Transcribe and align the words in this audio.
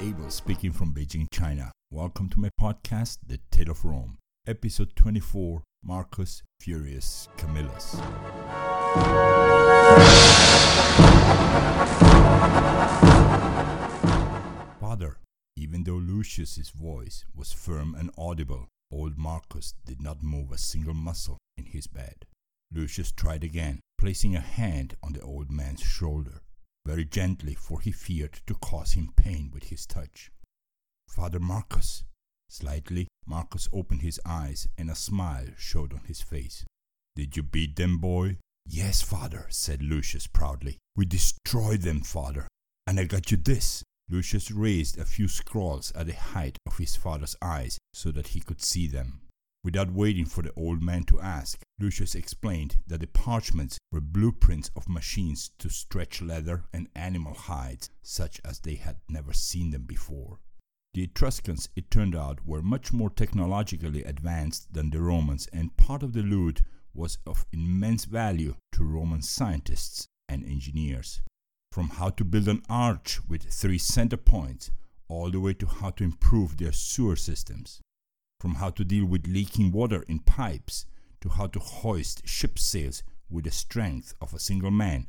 Abel 0.00 0.28
speaking 0.30 0.72
from 0.72 0.92
Beijing, 0.92 1.26
China. 1.32 1.70
Welcome 1.90 2.28
to 2.30 2.40
my 2.40 2.50
podcast, 2.60 3.18
The 3.26 3.38
Tale 3.50 3.70
of 3.70 3.84
Rome, 3.84 4.18
episode 4.46 4.96
24 4.96 5.62
Marcus 5.84 6.42
Furius 6.60 7.28
Camillus. 7.36 7.94
Father, 14.80 15.18
even 15.56 15.84
though 15.84 15.92
Lucius's 15.94 16.70
voice 16.70 17.24
was 17.34 17.52
firm 17.52 17.94
and 17.94 18.10
audible, 18.18 18.68
old 18.90 19.16
Marcus 19.16 19.74
did 19.86 20.02
not 20.02 20.22
move 20.22 20.50
a 20.50 20.58
single 20.58 20.94
muscle 20.94 21.38
in 21.56 21.66
his 21.66 21.86
bed. 21.86 22.26
Lucius 22.72 23.12
tried 23.12 23.44
again, 23.44 23.78
placing 23.98 24.34
a 24.34 24.40
hand 24.40 24.96
on 25.02 25.12
the 25.12 25.20
old 25.20 25.50
man's 25.50 25.82
shoulder 25.82 26.42
very 26.86 27.04
gently, 27.04 27.54
for 27.54 27.80
he 27.80 27.90
feared 27.90 28.40
to 28.46 28.54
cause 28.54 28.92
him 28.92 29.12
pain 29.16 29.50
with 29.52 29.64
his 29.64 29.86
touch. 29.86 30.30
Father 31.08 31.40
Marcus. 31.40 32.04
Slightly, 32.48 33.08
Marcus 33.26 33.68
opened 33.72 34.02
his 34.02 34.20
eyes, 34.24 34.68
and 34.76 34.90
a 34.90 34.94
smile 34.94 35.46
showed 35.56 35.92
on 35.92 36.02
his 36.06 36.20
face. 36.20 36.64
Did 37.16 37.36
you 37.36 37.42
beat 37.42 37.76
them, 37.76 37.98
boy? 37.98 38.38
Yes, 38.66 39.02
father, 39.02 39.46
said 39.50 39.82
Lucius 39.82 40.26
proudly. 40.26 40.78
We 40.96 41.04
destroyed 41.04 41.82
them, 41.82 42.02
father. 42.02 42.48
And 42.86 43.00
I 43.00 43.04
got 43.04 43.30
you 43.30 43.36
this. 43.36 43.82
Lucius 44.10 44.50
raised 44.50 44.98
a 44.98 45.04
few 45.04 45.28
scrolls 45.28 45.92
at 45.96 46.06
the 46.06 46.14
height 46.14 46.58
of 46.66 46.76
his 46.76 46.96
father's 46.96 47.36
eyes 47.40 47.78
so 47.94 48.10
that 48.10 48.28
he 48.28 48.40
could 48.40 48.62
see 48.62 48.86
them. 48.86 49.20
Without 49.64 49.90
waiting 49.90 50.26
for 50.26 50.42
the 50.42 50.52
old 50.56 50.82
man 50.82 51.04
to 51.04 51.18
ask, 51.18 51.62
Lucius 51.78 52.14
explained 52.14 52.76
that 52.86 53.00
the 53.00 53.06
parchments 53.06 53.78
were 53.90 54.00
blueprints 54.02 54.70
of 54.76 54.90
machines 54.90 55.52
to 55.58 55.70
stretch 55.70 56.20
leather 56.20 56.64
and 56.74 56.86
animal 56.94 57.32
hides 57.32 57.88
such 58.02 58.42
as 58.44 58.58
they 58.58 58.74
had 58.74 58.98
never 59.08 59.32
seen 59.32 59.70
them 59.70 59.84
before. 59.84 60.38
The 60.92 61.04
Etruscans, 61.04 61.70
it 61.74 61.90
turned 61.90 62.14
out, 62.14 62.46
were 62.46 62.60
much 62.60 62.92
more 62.92 63.08
technologically 63.08 64.04
advanced 64.04 64.74
than 64.74 64.90
the 64.90 65.00
Romans, 65.00 65.48
and 65.50 65.74
part 65.78 66.02
of 66.02 66.12
the 66.12 66.22
loot 66.22 66.60
was 66.92 67.16
of 67.26 67.46
immense 67.50 68.04
value 68.04 68.56
to 68.72 68.84
Roman 68.84 69.22
scientists 69.22 70.08
and 70.28 70.44
engineers. 70.44 71.22
From 71.72 71.88
how 71.88 72.10
to 72.10 72.24
build 72.24 72.48
an 72.48 72.62
arch 72.68 73.18
with 73.26 73.50
three 73.50 73.78
center 73.78 74.18
points, 74.18 74.70
all 75.08 75.30
the 75.30 75.40
way 75.40 75.54
to 75.54 75.66
how 75.66 75.88
to 75.92 76.04
improve 76.04 76.58
their 76.58 76.72
sewer 76.72 77.16
systems 77.16 77.80
from 78.40 78.56
how 78.56 78.70
to 78.70 78.84
deal 78.84 79.06
with 79.06 79.26
leaking 79.26 79.72
water 79.72 80.04
in 80.08 80.18
pipes 80.20 80.86
to 81.20 81.28
how 81.30 81.46
to 81.46 81.58
hoist 81.58 82.26
ship 82.28 82.58
sails 82.58 83.02
with 83.30 83.44
the 83.44 83.50
strength 83.50 84.14
of 84.20 84.34
a 84.34 84.38
single 84.38 84.70
man. 84.70 85.06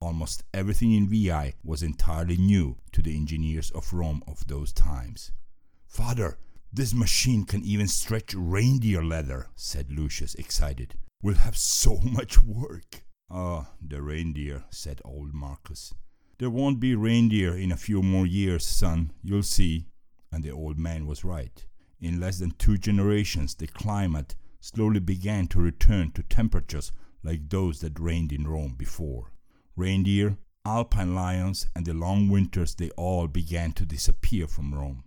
Almost 0.00 0.44
everything 0.52 0.92
in 0.92 1.08
Veii 1.08 1.54
was 1.64 1.82
entirely 1.82 2.36
new 2.36 2.76
to 2.92 3.00
the 3.00 3.16
engineers 3.16 3.70
of 3.70 3.92
Rome 3.92 4.22
of 4.26 4.46
those 4.46 4.72
times. 4.72 5.32
Father, 5.86 6.36
this 6.72 6.92
machine 6.92 7.44
can 7.44 7.64
even 7.64 7.86
stretch 7.88 8.34
reindeer 8.34 9.02
leather, 9.02 9.46
said 9.56 9.90
Lucius, 9.90 10.34
excited. 10.34 10.94
We'll 11.22 11.36
have 11.36 11.56
so 11.56 12.00
much 12.02 12.42
work. 12.42 13.04
Ah, 13.30 13.70
the 13.80 14.02
reindeer, 14.02 14.64
said 14.70 15.00
old 15.04 15.32
Marcus. 15.32 15.94
There 16.38 16.50
won't 16.50 16.80
be 16.80 16.94
reindeer 16.94 17.56
in 17.56 17.72
a 17.72 17.76
few 17.76 18.02
more 18.02 18.26
years, 18.26 18.66
son, 18.66 19.12
you'll 19.22 19.44
see. 19.44 19.86
And 20.32 20.42
the 20.42 20.50
old 20.50 20.78
man 20.78 21.06
was 21.06 21.24
right. 21.24 21.64
In 22.04 22.20
less 22.20 22.38
than 22.38 22.50
two 22.50 22.76
generations, 22.76 23.54
the 23.54 23.66
climate 23.66 24.34
slowly 24.60 25.00
began 25.00 25.46
to 25.46 25.58
return 25.58 26.10
to 26.10 26.22
temperatures 26.22 26.92
like 27.22 27.48
those 27.48 27.80
that 27.80 27.98
reigned 27.98 28.30
in 28.30 28.46
Rome 28.46 28.74
before. 28.76 29.32
Reindeer, 29.74 30.36
alpine 30.66 31.14
lions, 31.14 31.66
and 31.74 31.86
the 31.86 31.94
long 31.94 32.28
winters, 32.28 32.74
they 32.74 32.90
all 32.90 33.26
began 33.26 33.72
to 33.72 33.86
disappear 33.86 34.46
from 34.46 34.74
Rome. 34.74 35.04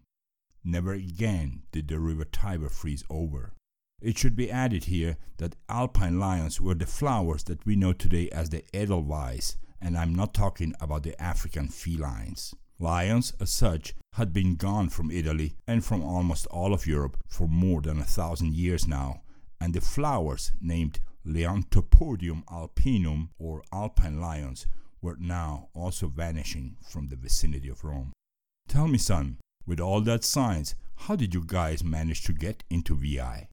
Never 0.63 0.93
again 0.93 1.61
did 1.71 1.87
the 1.87 1.99
river 1.99 2.25
Tiber 2.25 2.67
freeze 2.67 3.03
over. 3.11 3.53
It 4.01 4.17
should 4.17 4.35
be 4.35 4.49
added 4.49 4.85
here 4.85 5.17
that 5.37 5.55
alpine 5.69 6.17
lions 6.17 6.59
were 6.59 6.73
the 6.73 6.87
flowers 6.87 7.43
that 7.43 7.63
we 7.63 7.75
know 7.75 7.93
today 7.93 8.27
as 8.31 8.49
the 8.49 8.63
Edelweiss, 8.73 9.55
and 9.79 9.95
I'm 9.95 10.15
not 10.15 10.33
talking 10.33 10.73
about 10.81 11.03
the 11.03 11.21
African 11.21 11.67
felines. 11.67 12.55
Lions, 12.79 13.33
as 13.39 13.49
such, 13.49 13.95
had 14.13 14.31
been 14.31 14.55
gone 14.55 14.89
from 14.89 15.09
Italy 15.09 15.55
and 15.65 15.83
from 15.83 16.03
almost 16.03 16.45
all 16.47 16.73
of 16.73 16.85
Europe 16.85 17.17
for 17.27 17.47
more 17.47 17.81
than 17.81 17.99
a 17.99 18.03
thousand 18.03 18.53
years 18.53 18.87
now, 18.87 19.21
and 19.59 19.73
the 19.73 19.81
flowers 19.81 20.51
named 20.61 20.99
Leontopodium 21.25 22.43
alpinum 22.51 23.29
or 23.39 23.63
alpine 23.73 24.21
lions 24.21 24.67
were 25.01 25.17
now 25.19 25.69
also 25.73 26.07
vanishing 26.07 26.77
from 26.81 27.07
the 27.07 27.15
vicinity 27.15 27.67
of 27.69 27.83
Rome. 27.83 28.13
Tell 28.67 28.87
me, 28.87 28.97
son, 28.97 29.37
with 29.65 29.79
all 29.79 30.01
that 30.01 30.23
science, 30.23 30.75
how 30.95 31.15
did 31.15 31.33
you 31.33 31.43
guys 31.45 31.83
manage 31.83 32.23
to 32.23 32.33
get 32.33 32.63
into 32.69 32.95
Veii? 32.95 33.47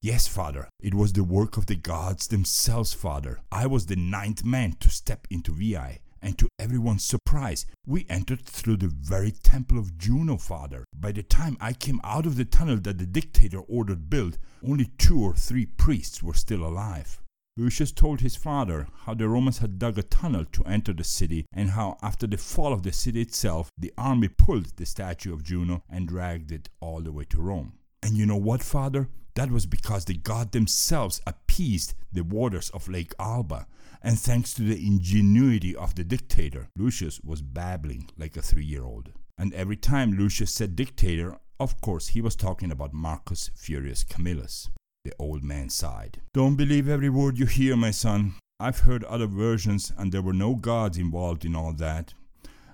Yes, 0.00 0.28
father, 0.28 0.68
it 0.80 0.94
was 0.94 1.12
the 1.12 1.24
work 1.24 1.56
of 1.56 1.66
the 1.66 1.74
gods 1.74 2.28
themselves, 2.28 2.92
father. 2.92 3.40
I 3.50 3.66
was 3.66 3.86
the 3.86 3.96
ninth 3.96 4.44
man 4.44 4.74
to 4.80 4.90
step 4.90 5.26
into 5.30 5.52
Veii 5.52 6.00
and 6.22 6.38
to 6.38 6.48
everyone's 6.58 7.04
surprise, 7.04 7.66
we 7.86 8.06
entered 8.08 8.44
through 8.44 8.78
the 8.78 8.88
very 8.88 9.30
temple 9.30 9.78
of 9.78 9.98
Juno, 9.98 10.36
father. 10.36 10.84
By 10.94 11.12
the 11.12 11.22
time 11.22 11.56
I 11.60 11.72
came 11.72 12.00
out 12.04 12.26
of 12.26 12.36
the 12.36 12.44
tunnel 12.44 12.76
that 12.78 12.98
the 12.98 13.06
dictator 13.06 13.60
ordered 13.60 14.10
built, 14.10 14.38
only 14.66 14.86
two 14.98 15.20
or 15.22 15.34
three 15.34 15.66
priests 15.66 16.22
were 16.22 16.34
still 16.34 16.64
alive. 16.64 17.20
Lucius 17.56 17.90
told 17.90 18.20
his 18.20 18.36
father 18.36 18.86
how 19.04 19.14
the 19.14 19.28
Romans 19.28 19.58
had 19.58 19.80
dug 19.80 19.98
a 19.98 20.02
tunnel 20.04 20.44
to 20.52 20.64
enter 20.64 20.92
the 20.92 21.02
city 21.02 21.44
and 21.52 21.70
how, 21.70 21.98
after 22.02 22.26
the 22.26 22.36
fall 22.36 22.72
of 22.72 22.84
the 22.84 22.92
city 22.92 23.20
itself, 23.20 23.68
the 23.76 23.92
army 23.98 24.28
pulled 24.28 24.76
the 24.76 24.86
statue 24.86 25.32
of 25.32 25.42
Juno 25.42 25.82
and 25.90 26.06
dragged 26.06 26.52
it 26.52 26.68
all 26.80 27.00
the 27.00 27.10
way 27.10 27.24
to 27.30 27.40
Rome. 27.40 27.72
And 28.00 28.16
you 28.16 28.26
know 28.26 28.36
what, 28.36 28.62
father? 28.62 29.08
That 29.34 29.50
was 29.50 29.66
because 29.66 30.04
the 30.04 30.14
gods 30.14 30.52
themselves 30.52 31.20
appeased 31.26 31.94
the 32.12 32.22
waters 32.22 32.70
of 32.70 32.88
Lake 32.88 33.12
Alba 33.18 33.66
and 34.02 34.18
thanks 34.18 34.54
to 34.54 34.62
the 34.62 34.86
ingenuity 34.86 35.74
of 35.74 35.94
the 35.94 36.04
dictator, 36.04 36.68
Lucius 36.76 37.20
was 37.24 37.42
babbling 37.42 38.10
like 38.16 38.36
a 38.36 38.42
three 38.42 38.64
year 38.64 38.84
old. 38.84 39.12
And 39.36 39.52
every 39.54 39.76
time 39.76 40.12
Lucius 40.12 40.52
said 40.52 40.76
dictator, 40.76 41.38
of 41.60 41.80
course 41.80 42.08
he 42.08 42.20
was 42.20 42.36
talking 42.36 42.70
about 42.70 42.92
Marcus 42.92 43.50
Furius 43.56 44.04
Camillus. 44.04 44.70
The 45.04 45.12
old 45.18 45.42
man 45.42 45.70
sighed. 45.70 46.20
Don't 46.34 46.56
believe 46.56 46.88
every 46.88 47.08
word 47.08 47.38
you 47.38 47.46
hear, 47.46 47.76
my 47.76 47.90
son. 47.90 48.34
I've 48.60 48.80
heard 48.80 49.04
other 49.04 49.28
versions, 49.28 49.92
and 49.96 50.10
there 50.10 50.22
were 50.22 50.32
no 50.32 50.56
gods 50.56 50.98
involved 50.98 51.44
in 51.44 51.54
all 51.54 51.72
that. 51.74 52.14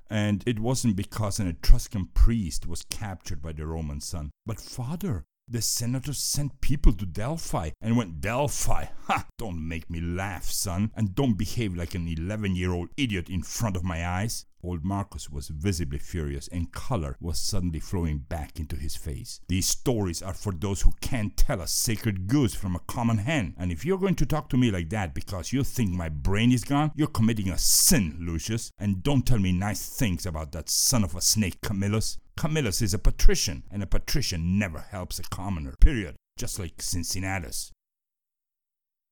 And 0.09 0.43
it 0.47 0.59
wasn't 0.59 0.97
because 0.97 1.39
an 1.39 1.49
Etruscan 1.49 2.07
priest 2.15 2.67
was 2.67 2.85
captured 2.85 3.43
by 3.43 3.53
the 3.53 3.67
Roman 3.67 4.01
son. 4.01 4.31
But, 4.47 4.61
father, 4.61 5.25
the 5.47 5.61
senators 5.61 6.19
sent 6.19 6.61
people 6.61 6.93
to 6.93 7.07
Delphi 7.07 7.71
and 7.81 7.97
went, 7.97 8.21
Delphi, 8.21 8.87
ha, 9.07 9.27
don't 9.39 9.69
make 9.69 9.91
me 9.91 10.01
laugh, 10.01 10.45
son, 10.45 10.91
and 10.97 11.15
don't 11.15 11.37
behave 11.37 11.77
like 11.77 11.95
an 11.95 12.09
11 12.09 12.57
year 12.57 12.73
old 12.73 12.89
idiot 12.97 13.29
in 13.29 13.43
front 13.43 13.77
of 13.77 13.85
my 13.85 14.07
eyes. 14.07 14.47
Old 14.65 14.83
Marcus 14.83 15.29
was 15.29 15.49
visibly 15.49 15.99
furious, 15.99 16.49
and 16.49 16.73
color 16.73 17.19
was 17.21 17.39
suddenly 17.39 17.81
flowing 17.81 18.19
back 18.19 18.59
into 18.59 18.77
his 18.77 18.97
face. 18.97 19.41
These 19.47 19.67
stories 19.67 20.23
are 20.23 20.33
for 20.33 20.55
those 20.55 20.81
who 20.81 20.93
can't 21.03 21.37
tell 21.37 21.61
a 21.61 21.67
sacred 21.67 22.29
goose 22.29 22.55
from 22.55 22.75
a 22.75 22.81
common 22.87 23.19
hen. 23.19 23.55
And 23.59 23.71
if 23.71 23.85
you're 23.85 23.99
going 23.99 24.15
to 24.15 24.27
talk 24.27 24.49
to 24.49 24.57
me 24.57 24.71
like 24.71 24.89
that 24.89 25.15
because 25.15 25.53
you 25.53 25.65
think 25.65 25.91
my 25.91 26.09
brain 26.09 26.51
is 26.51 26.65
gone, 26.65 26.93
you're 26.97 27.09
committing 27.09 27.51
a 27.51 27.59
sin, 27.59 28.17
Lucius. 28.19 28.71
And 28.79 29.03
don't 29.03 29.27
tell 29.27 29.39
me 29.39 29.53
nice 29.53 29.87
things 29.87 30.25
about 30.25 30.53
that 30.53 30.71
son 30.71 31.05
of 31.05 31.15
a 31.15 31.21
snake, 31.21 31.61
Camillus. 31.61 32.17
Camillus 32.35 32.81
is 32.81 32.95
a 32.95 32.99
patrician, 32.99 33.65
and 33.71 33.83
a 33.83 33.87
patrician 33.87 34.59
never 34.59 34.79
helps 34.79 35.19
a 35.19 35.25
commoner, 35.25 35.75
period. 35.79 36.17
Just 36.39 36.59
like 36.59 36.81
Cincinnatus. 36.81 37.71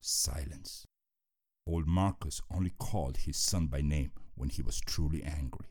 Silence. 0.00 0.86
Old 1.66 1.86
Marcus 1.86 2.40
only 2.50 2.72
called 2.78 3.18
his 3.18 3.36
son 3.36 3.66
by 3.66 3.82
name 3.82 4.12
when 4.42 4.48
he 4.48 4.60
was 4.60 4.80
truly 4.80 5.22
angry. 5.22 5.68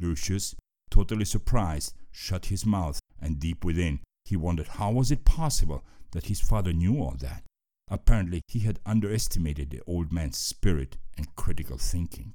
Lucius, 0.00 0.54
totally 0.90 1.26
surprised, 1.26 1.92
shut 2.10 2.46
his 2.46 2.64
mouth, 2.64 2.98
and 3.20 3.38
deep 3.38 3.66
within, 3.66 4.00
he 4.24 4.34
wondered 4.34 4.66
how 4.66 4.90
was 4.90 5.10
it 5.10 5.26
possible 5.26 5.84
that 6.12 6.28
his 6.28 6.40
father 6.40 6.72
knew 6.72 6.98
all 7.02 7.16
that. 7.20 7.42
Apparently, 7.90 8.40
he 8.48 8.60
had 8.60 8.80
underestimated 8.86 9.68
the 9.68 9.82
old 9.86 10.10
man's 10.10 10.38
spirit 10.38 10.96
and 11.18 11.36
critical 11.36 11.76
thinking. 11.76 12.32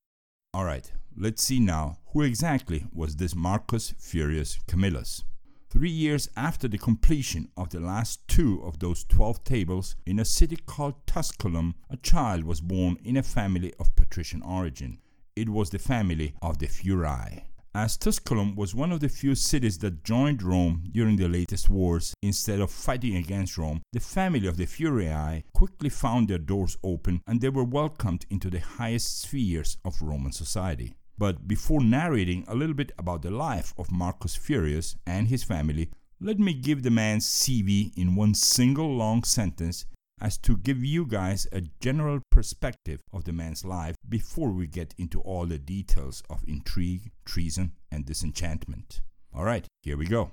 Alright, 0.54 0.92
let's 1.16 1.42
see 1.42 1.60
now 1.60 1.96
who 2.12 2.20
exactly 2.22 2.84
was 2.92 3.16
this 3.16 3.34
Marcus 3.34 3.94
Furius 3.98 4.58
Camillus. 4.66 5.24
Three 5.70 5.90
years 5.90 6.28
after 6.36 6.68
the 6.68 6.76
completion 6.76 7.48
of 7.56 7.70
the 7.70 7.80
last 7.80 8.28
two 8.28 8.62
of 8.62 8.78
those 8.78 9.04
twelve 9.04 9.42
tables, 9.44 9.96
in 10.04 10.18
a 10.18 10.26
city 10.26 10.56
called 10.56 11.06
Tusculum, 11.06 11.76
a 11.88 11.96
child 11.96 12.44
was 12.44 12.60
born 12.60 12.98
in 13.02 13.16
a 13.16 13.22
family 13.22 13.72
of 13.80 13.96
patrician 13.96 14.42
origin. 14.42 14.98
It 15.34 15.48
was 15.48 15.70
the 15.70 15.78
family 15.78 16.34
of 16.42 16.58
the 16.58 16.66
Furii. 16.66 17.44
As 17.74 17.96
Tusculum 17.96 18.54
was 18.54 18.74
one 18.74 18.92
of 18.92 19.00
the 19.00 19.08
few 19.08 19.34
cities 19.34 19.78
that 19.78 20.04
joined 20.04 20.42
Rome 20.42 20.84
during 20.92 21.16
the 21.16 21.26
latest 21.26 21.70
wars, 21.70 22.12
instead 22.20 22.60
of 22.60 22.70
fighting 22.70 23.16
against 23.16 23.56
Rome, 23.56 23.80
the 23.94 24.00
family 24.00 24.46
of 24.46 24.58
the 24.58 24.66
Furii 24.66 25.42
quickly 25.54 25.88
found 25.88 26.28
their 26.28 26.36
doors 26.36 26.76
open 26.84 27.22
and 27.26 27.40
they 27.40 27.48
were 27.48 27.64
welcomed 27.64 28.26
into 28.28 28.50
the 28.50 28.60
highest 28.60 29.22
spheres 29.22 29.78
of 29.86 30.02
Roman 30.02 30.32
society. 30.32 30.92
But 31.16 31.48
before 31.48 31.82
narrating 31.82 32.44
a 32.46 32.54
little 32.54 32.74
bit 32.74 32.92
about 32.98 33.22
the 33.22 33.30
life 33.30 33.72
of 33.78 33.90
Marcus 33.90 34.36
Furius 34.36 34.96
and 35.06 35.28
his 35.28 35.42
family, 35.42 35.88
let 36.20 36.38
me 36.38 36.52
give 36.52 36.82
the 36.82 36.90
man's 36.90 37.26
CV 37.26 37.96
in 37.96 38.14
one 38.14 38.34
single 38.34 38.94
long 38.94 39.24
sentence 39.24 39.86
as 40.22 40.38
to 40.38 40.56
give 40.56 40.84
you 40.84 41.04
guys 41.04 41.48
a 41.50 41.60
general 41.80 42.20
perspective 42.30 43.00
of 43.12 43.24
the 43.24 43.32
man's 43.32 43.64
life 43.64 43.96
before 44.08 44.52
we 44.52 44.68
get 44.68 44.94
into 44.96 45.20
all 45.22 45.46
the 45.46 45.58
details 45.58 46.22
of 46.30 46.44
intrigue, 46.46 47.10
treason, 47.24 47.72
and 47.90 48.06
disenchantment. 48.06 49.00
Alright, 49.36 49.66
here 49.82 49.96
we 49.96 50.06
go. 50.06 50.30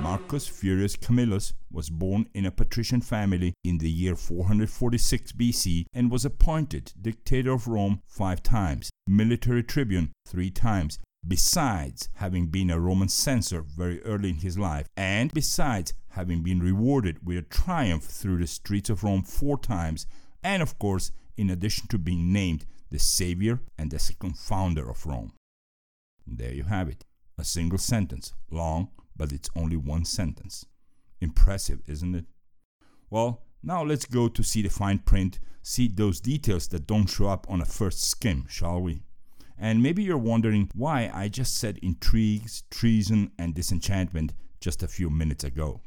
Marcus 0.00 0.48
Furius 0.48 0.96
Camillus 0.96 1.52
was 1.70 1.90
born 1.90 2.28
in 2.32 2.46
a 2.46 2.50
patrician 2.50 3.02
family 3.02 3.52
in 3.64 3.78
the 3.78 3.90
year 3.90 4.14
446 4.14 5.32
BC 5.32 5.84
and 5.92 6.10
was 6.10 6.24
appointed 6.24 6.92
dictator 7.00 7.52
of 7.52 7.68
Rome 7.68 8.00
five 8.06 8.42
times, 8.42 8.90
military 9.06 9.62
tribune 9.62 10.12
three 10.26 10.50
times, 10.50 11.00
besides 11.26 12.08
having 12.14 12.46
been 12.46 12.70
a 12.70 12.78
Roman 12.78 13.08
censor 13.08 13.60
very 13.60 14.00
early 14.04 14.30
in 14.30 14.36
his 14.36 14.56
life, 14.56 14.86
and 14.96 15.32
besides 15.34 15.92
having 16.18 16.42
been 16.42 16.58
rewarded 16.58 17.24
with 17.24 17.38
a 17.38 17.42
triumph 17.42 18.02
through 18.02 18.38
the 18.38 18.46
streets 18.48 18.90
of 18.90 19.04
Rome 19.04 19.22
four 19.22 19.56
times, 19.56 20.04
and 20.42 20.60
of 20.60 20.76
course, 20.76 21.12
in 21.36 21.48
addition 21.48 21.86
to 21.86 21.96
being 21.96 22.32
named 22.32 22.66
the 22.90 22.98
savior 22.98 23.60
and 23.78 23.92
the 23.92 24.00
second 24.00 24.36
founder 24.36 24.90
of 24.90 25.06
Rome. 25.06 25.32
There 26.26 26.52
you 26.52 26.64
have 26.64 26.88
it, 26.88 27.04
a 27.38 27.44
single 27.44 27.78
sentence, 27.78 28.32
long 28.50 28.88
but 29.16 29.30
it's 29.30 29.48
only 29.54 29.76
one 29.76 30.04
sentence. 30.04 30.66
Impressive, 31.20 31.82
isn't 31.86 32.16
it? 32.16 32.24
Well, 33.10 33.44
now 33.62 33.84
let's 33.84 34.04
go 34.04 34.26
to 34.26 34.42
see 34.42 34.62
the 34.62 34.70
fine 34.70 34.98
print, 34.98 35.38
see 35.62 35.86
those 35.86 36.20
details 36.20 36.66
that 36.68 36.88
don't 36.88 37.06
show 37.06 37.28
up 37.28 37.46
on 37.48 37.60
a 37.60 37.64
first 37.64 38.02
skim, 38.02 38.46
shall 38.48 38.80
we? 38.80 39.04
And 39.56 39.84
maybe 39.84 40.02
you're 40.02 40.18
wondering 40.18 40.68
why 40.74 41.12
I 41.14 41.28
just 41.28 41.56
said 41.56 41.78
intrigues, 41.78 42.64
treason, 42.70 43.30
and 43.38 43.54
disenchantment 43.54 44.32
just 44.60 44.82
a 44.82 44.88
few 44.88 45.10
minutes 45.10 45.44
ago. 45.44 45.80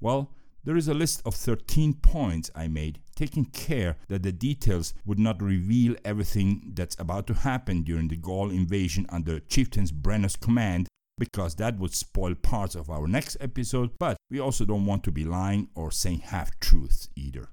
Well, 0.00 0.30
there 0.64 0.76
is 0.76 0.88
a 0.88 0.94
list 0.94 1.22
of 1.24 1.34
13 1.34 1.94
points 1.94 2.50
I 2.54 2.68
made, 2.68 3.00
taking 3.16 3.46
care 3.46 3.96
that 4.08 4.22
the 4.22 4.32
details 4.32 4.92
would 5.06 5.18
not 5.18 5.42
reveal 5.42 5.96
everything 6.04 6.72
that's 6.74 6.98
about 6.98 7.26
to 7.28 7.34
happen 7.34 7.82
during 7.82 8.08
the 8.08 8.16
Gaul 8.16 8.50
invasion 8.50 9.06
under 9.08 9.40
Chieftain 9.40 9.86
Brennus' 9.86 10.36
command 10.38 10.88
because 11.18 11.56
that 11.56 11.78
would 11.78 11.94
spoil 11.94 12.34
parts 12.34 12.74
of 12.74 12.90
our 12.90 13.08
next 13.08 13.36
episode, 13.40 13.90
but 13.98 14.16
we 14.30 14.38
also 14.38 14.64
don't 14.64 14.86
want 14.86 15.02
to 15.04 15.10
be 15.10 15.24
lying 15.24 15.68
or 15.74 15.90
saying 15.90 16.20
half 16.20 16.58
truths 16.60 17.08
either. 17.16 17.48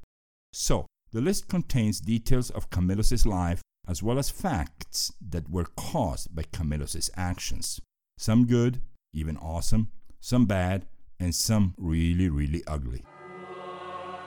So, 0.53 0.85
the 1.11 1.21
list 1.21 1.47
contains 1.47 1.99
details 1.99 2.49
of 2.51 2.69
Camillus' 2.69 3.25
life 3.25 3.61
as 3.87 4.03
well 4.03 4.19
as 4.19 4.29
facts 4.29 5.11
that 5.21 5.49
were 5.49 5.67
caused 5.77 6.35
by 6.35 6.43
Camillus' 6.51 7.09
actions. 7.15 7.79
Some 8.17 8.45
good, 8.45 8.81
even 9.13 9.37
awesome, 9.37 9.89
some 10.19 10.45
bad, 10.45 10.85
and 11.19 11.33
some 11.33 11.73
really, 11.77 12.29
really 12.29 12.63
ugly. 12.67 13.03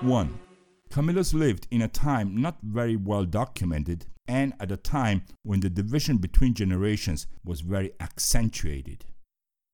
1. 0.01 0.39
Camillus 0.91 1.35
lived 1.35 1.67
in 1.71 1.83
a 1.83 1.89
time 1.89 2.41
not 2.41 2.59
very 2.63 2.97
well 2.97 3.25
documented 3.25 4.07
and 4.27 4.53
at 4.61 4.71
a 4.71 4.77
time 4.77 5.23
when 5.43 5.61
the 5.61 5.71
division 5.71 6.19
between 6.19 6.55
generations 6.55 7.27
was 7.45 7.61
very 7.61 7.93
accentuated. 8.01 9.05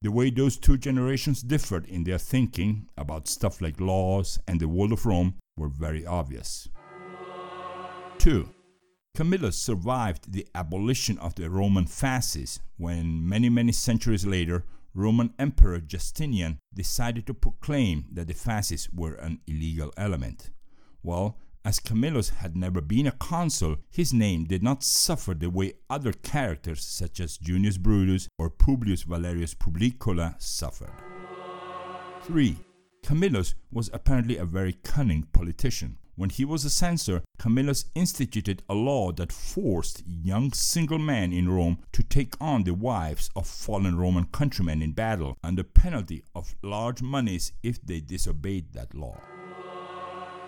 The 0.02 0.10
way 0.10 0.30
those 0.30 0.58
two 0.58 0.76
generations 0.76 1.42
differed 1.42 1.86
in 1.86 2.04
their 2.04 2.18
thinking 2.18 2.88
about 2.96 3.26
stuff 3.26 3.60
like 3.60 3.80
laws 3.80 4.38
and 4.46 4.60
the 4.60 4.68
world 4.68 4.92
of 4.92 5.06
Rome 5.06 5.36
were 5.56 5.68
very 5.68 6.06
obvious. 6.06 6.68
2. 8.18 8.48
Camillus 9.16 9.56
survived 9.56 10.32
the 10.32 10.46
abolition 10.54 11.18
of 11.18 11.34
the 11.36 11.48
Roman 11.48 11.86
fasces 11.86 12.60
when, 12.76 13.26
many, 13.28 13.48
many 13.48 13.72
centuries 13.72 14.26
later, 14.26 14.64
Roman 14.94 15.34
Emperor 15.38 15.80
Justinian 15.80 16.60
decided 16.72 17.26
to 17.26 17.34
proclaim 17.34 18.06
that 18.12 18.28
the 18.28 18.34
fasces 18.34 18.88
were 18.92 19.14
an 19.14 19.40
illegal 19.46 19.92
element. 19.96 20.50
Well, 21.02 21.36
as 21.64 21.80
Camillus 21.80 22.28
had 22.28 22.56
never 22.56 22.80
been 22.80 23.06
a 23.06 23.12
consul, 23.12 23.78
his 23.90 24.12
name 24.12 24.44
did 24.44 24.62
not 24.62 24.84
suffer 24.84 25.34
the 25.34 25.50
way 25.50 25.72
other 25.90 26.12
characters 26.12 26.84
such 26.84 27.18
as 27.20 27.38
Junius 27.38 27.78
Brutus 27.78 28.28
or 28.38 28.50
Publius 28.50 29.02
Valerius 29.02 29.54
Publicola 29.54 30.40
suffered. 30.40 30.92
3. 32.22 32.56
Camillus 33.02 33.54
was 33.72 33.90
apparently 33.92 34.36
a 34.36 34.44
very 34.44 34.74
cunning 34.84 35.24
politician. 35.32 35.98
When 36.16 36.30
he 36.30 36.44
was 36.44 36.64
a 36.64 36.70
censor, 36.70 37.24
Camillus 37.38 37.86
instituted 37.96 38.62
a 38.68 38.74
law 38.74 39.10
that 39.12 39.32
forced 39.32 40.04
young 40.06 40.52
single 40.52 40.98
men 40.98 41.32
in 41.32 41.48
Rome 41.48 41.78
to 41.90 42.04
take 42.04 42.34
on 42.40 42.62
the 42.62 42.74
wives 42.74 43.30
of 43.34 43.48
fallen 43.48 43.98
Roman 43.98 44.26
countrymen 44.26 44.80
in 44.80 44.92
battle 44.92 45.36
under 45.42 45.64
penalty 45.64 46.22
of 46.32 46.54
large 46.62 47.02
monies 47.02 47.52
if 47.64 47.84
they 47.84 47.98
disobeyed 47.98 48.72
that 48.74 48.94
law. 48.94 49.20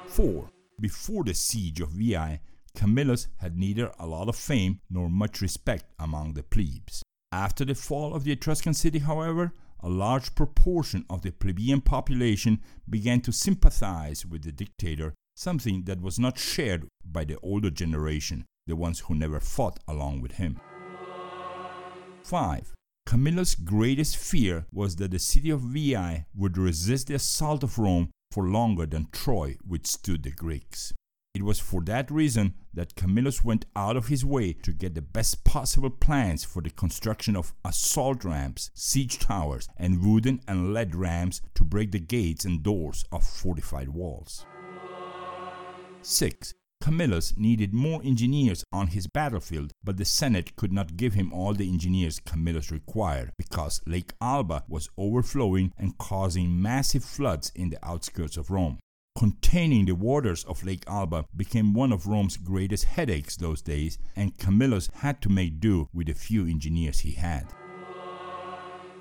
4. 0.07 0.49
Before 0.79 1.25
the 1.25 1.35
siege 1.35 1.81
of 1.81 1.91
Veii, 1.91 2.39
Camillus 2.77 3.27
had 3.39 3.59
neither 3.59 3.91
a 3.99 4.07
lot 4.07 4.29
of 4.29 4.37
fame 4.37 4.79
nor 4.89 5.09
much 5.09 5.41
respect 5.41 5.87
among 5.99 6.35
the 6.35 6.45
plebes. 6.45 7.03
After 7.33 7.65
the 7.65 7.75
fall 7.75 8.15
of 8.15 8.23
the 8.23 8.33
Etruscan 8.33 8.75
city, 8.75 9.01
however, 9.01 9.53
a 9.81 9.89
large 9.89 10.35
proportion 10.37 11.05
of 11.11 11.23
the 11.23 11.33
plebeian 11.33 11.81
population 11.81 12.61
began 12.89 13.21
to 13.23 13.33
sympathize 13.33 14.25
with 14.25 14.45
the 14.45 14.53
dictator, 14.53 15.13
something 15.37 15.85
that 15.85 16.00
was 16.00 16.19
not 16.19 16.38
shared 16.38 16.88
by 17.05 17.25
the 17.25 17.38
older 17.43 17.71
generation, 17.71 18.47
the 18.66 18.75
ones 18.75 19.00
who 19.00 19.14
never 19.14 19.38
fought 19.38 19.78
along 19.87 20.23
with 20.23 20.33
him. 20.33 20.59
5. 22.23 22.73
Camillus' 23.05 23.55
greatest 23.55 24.16
fear 24.16 24.66
was 24.73 24.97
that 24.97 25.12
the 25.12 25.19
city 25.19 25.50
of 25.50 25.61
Veii 25.61 26.25
would 26.35 26.59
resist 26.59 27.07
the 27.07 27.14
assault 27.14 27.62
of 27.62 27.78
Rome 27.78 28.11
for 28.33 28.49
longer 28.49 28.87
than 28.87 29.09
Troy 29.12 29.57
withstood 29.64 30.25
the 30.25 30.33
Greeks. 30.33 30.93
It 31.35 31.43
was 31.43 31.61
for 31.61 31.83
that 31.83 32.11
reason 32.11 32.55
that 32.73 32.97
Camillus 32.97 33.45
went 33.45 33.66
out 33.76 33.97
of 33.97 34.09
his 34.09 34.25
way 34.25 34.55
to 34.55 34.73
get 34.73 34.95
the 34.95 35.02
best 35.02 35.45
possible 35.45 35.90
plans 35.90 36.45
for 36.45 36.62
the 36.62 36.71
construction 36.71 37.37
of 37.37 37.52
assault 37.62 38.25
ramps, 38.25 38.71
siege 38.75 39.19
towers, 39.19 39.69
and 39.76 40.02
wooden 40.02 40.40
and 40.49 40.73
lead 40.73 40.95
rams 40.95 41.43
to 41.55 41.62
break 41.62 41.93
the 41.93 42.00
gates 42.00 42.47
and 42.47 42.62
doors 42.62 43.05
of 43.12 43.23
fortified 43.23 43.90
walls. 43.90 44.47
6. 46.09 46.55
Camillus 46.81 47.37
needed 47.37 47.75
more 47.75 48.01
engineers 48.05 48.63
on 48.73 48.87
his 48.87 49.09
battlefield, 49.09 49.73
but 49.83 49.97
the 49.97 50.05
Senate 50.05 50.55
could 50.55 50.73
not 50.73 50.97
give 50.97 51.15
him 51.15 51.33
all 51.33 51.53
the 51.53 51.69
engineers 51.69 52.21
Camillus 52.21 52.71
required 52.71 53.33
because 53.37 53.81
Lake 53.87 54.13
Alba 54.21 54.63
was 54.69 54.89
overflowing 54.97 55.73
and 55.77 55.99
causing 55.99 56.63
massive 56.63 57.05
floods 57.05 57.51
in 57.57 57.71
the 57.71 57.85
outskirts 57.85 58.37
of 58.37 58.51
Rome. 58.51 58.79
containing 59.19 59.87
the 59.87 59.95
waters 59.95 60.45
of 60.45 60.63
Lake 60.63 60.85
Alba 60.87 61.25
became 61.35 61.73
one 61.75 61.91
of 61.91 62.07
Rome's 62.07 62.37
greatest 62.37 62.85
headaches 62.85 63.37
those 63.37 63.63
days, 63.63 63.99
and 64.15 64.39
Camillus 64.39 64.91
had 64.97 65.21
to 65.23 65.29
make 65.29 65.59
do 65.59 65.89
with 65.93 66.07
the 66.07 66.15
few 66.15 66.47
engineers 66.47 67.01
he 67.01 67.13
had. 67.13 67.47